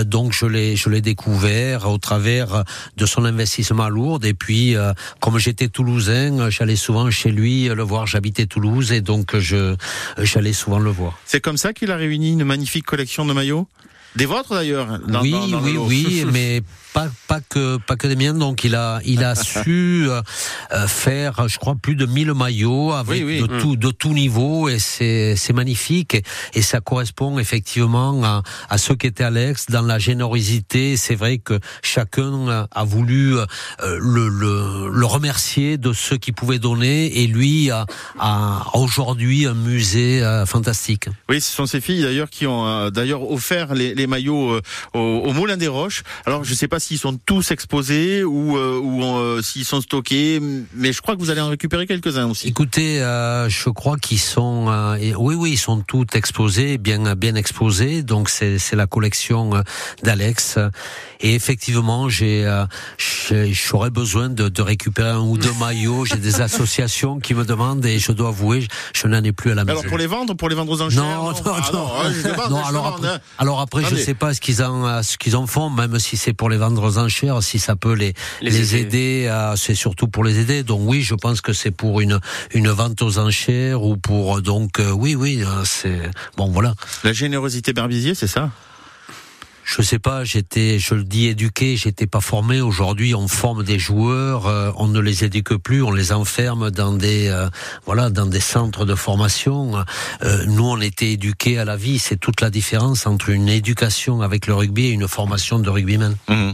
[0.04, 2.64] donc je l'ai je l'ai découvert travers, au travers
[2.96, 4.24] de son investissement à Lourdes.
[4.24, 4.74] Et puis,
[5.20, 8.06] comme j'étais toulousain, j'allais souvent chez lui le voir.
[8.06, 9.76] J'habitais Toulouse et donc je
[10.18, 11.18] j'allais souvent le voir.
[11.24, 13.66] C'est comme ça qu'il a réuni une magnifique collection de maillots?
[14.16, 15.00] Des vôtres d'ailleurs.
[15.22, 16.62] Oui, oui, oui, mais
[16.92, 18.34] pas, pas que pas que des miens.
[18.34, 20.20] Donc il a il a su euh,
[20.72, 23.60] euh, faire, je crois, plus de 1000 maillots avec de mm.
[23.60, 26.16] tout de tout niveau et c'est c'est magnifique
[26.54, 30.96] et, ça correspond effectivement à, à ceux qui étaient à l'ex dans la générosité.
[30.96, 33.46] C'est vrai que chacun a voulu euh,
[33.80, 37.84] le, le, le remercier de ceux qui pouvaient donner et lui a,
[38.18, 41.08] a aujourd'hui un musée fantastique.
[41.28, 44.60] Oui, ce sont ces filles d'ailleurs qui ont d'ailleurs offert les, les maillots
[44.94, 46.04] au, au Moulin des Roches.
[46.26, 50.40] Alors je sais pas s'ils sont tous exposés ou, euh, ou euh, s'ils sont stockés,
[50.74, 52.48] mais je crois que vous allez en récupérer quelques-uns aussi.
[52.48, 54.66] Écoutez, euh, je crois qu'ils sont,
[55.18, 58.02] oui, oui, ils sont tous exposés, bien, bien exposés.
[58.02, 59.62] Donc c'est, c'est la collection
[60.02, 60.58] d'Alex.
[61.20, 62.50] Et effectivement, j'ai,
[63.28, 66.04] j'aurais besoin de, de, récupérer un ou deux maillots.
[66.04, 69.54] J'ai des associations qui me demandent et je dois avouer, je n'en ai plus à
[69.54, 69.78] la maison.
[69.78, 71.32] Alors pour les vendre, pour les vendre aux enchères Non, non,
[71.72, 72.50] non.
[72.50, 75.70] non, alors, après, alors après, je sais pas ce qu'ils en, ce qu'ils en font,
[75.70, 79.74] même si c'est pour les vendre aux enchères, si ça peut les, les, aider, c'est
[79.74, 80.62] surtout pour les aider.
[80.62, 82.20] Donc oui, je pense que c'est pour une,
[82.52, 86.74] une vente aux enchères ou pour, donc euh, oui, oui, euh, c'est, bon voilà.
[87.04, 88.50] La générosité Berbizier, c'est ça?
[89.76, 92.60] Je sais pas, j'étais, je le dis éduqué, j'étais pas formé.
[92.60, 96.92] Aujourd'hui, on forme des joueurs, euh, on ne les éduque plus, on les enferme dans
[96.92, 97.32] des,
[97.86, 99.84] voilà, dans des centres de formation.
[100.46, 101.98] nous, on était éduqués à la vie.
[101.98, 106.16] C'est toute la différence entre une éducation avec le rugby et une formation de rugbyman.
[106.28, 106.52] Mmh.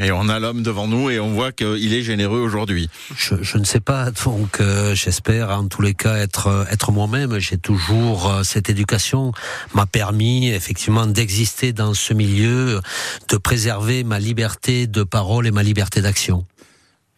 [0.00, 2.88] Et on a l'homme devant nous et on voit qu'il est généreux aujourd'hui.
[3.14, 6.90] Je, je, ne sais pas, donc euh, j'espère en tous les cas être euh, être
[6.90, 7.38] moi-même.
[7.38, 9.32] J'ai toujours euh, cette éducation
[9.74, 12.80] m'a permis effectivement d'exister dans ce milieu,
[13.28, 16.46] de préserver ma liberté de parole et ma liberté d'action.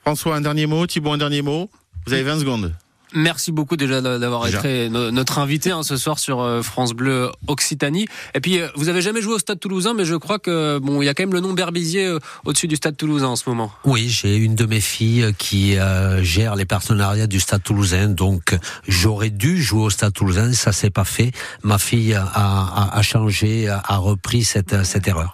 [0.01, 1.71] François, un dernier mot, Thibault, un dernier mot.
[2.07, 2.75] Vous avez 20 secondes.
[3.15, 8.07] Merci beaucoup déjà d'avoir été notre invité hein, ce soir sur euh, France Bleu Occitanie.
[8.35, 11.03] Et puis euh, vous avez jamais joué au Stade Toulousain, mais je crois que bon,
[11.03, 13.49] il y a quand même le nom Berbizier euh, au-dessus du Stade Toulousain en ce
[13.49, 13.73] moment.
[13.85, 15.77] Oui, j'ai une de mes filles qui
[16.23, 18.57] gère les partenariats du Stade Toulousain, donc
[18.89, 21.33] j'aurais dû jouer au Stade Toulousain, ça s'est pas fait.
[21.63, 25.31] Ma fille a, a, a changé, a repris cette, cette erreur.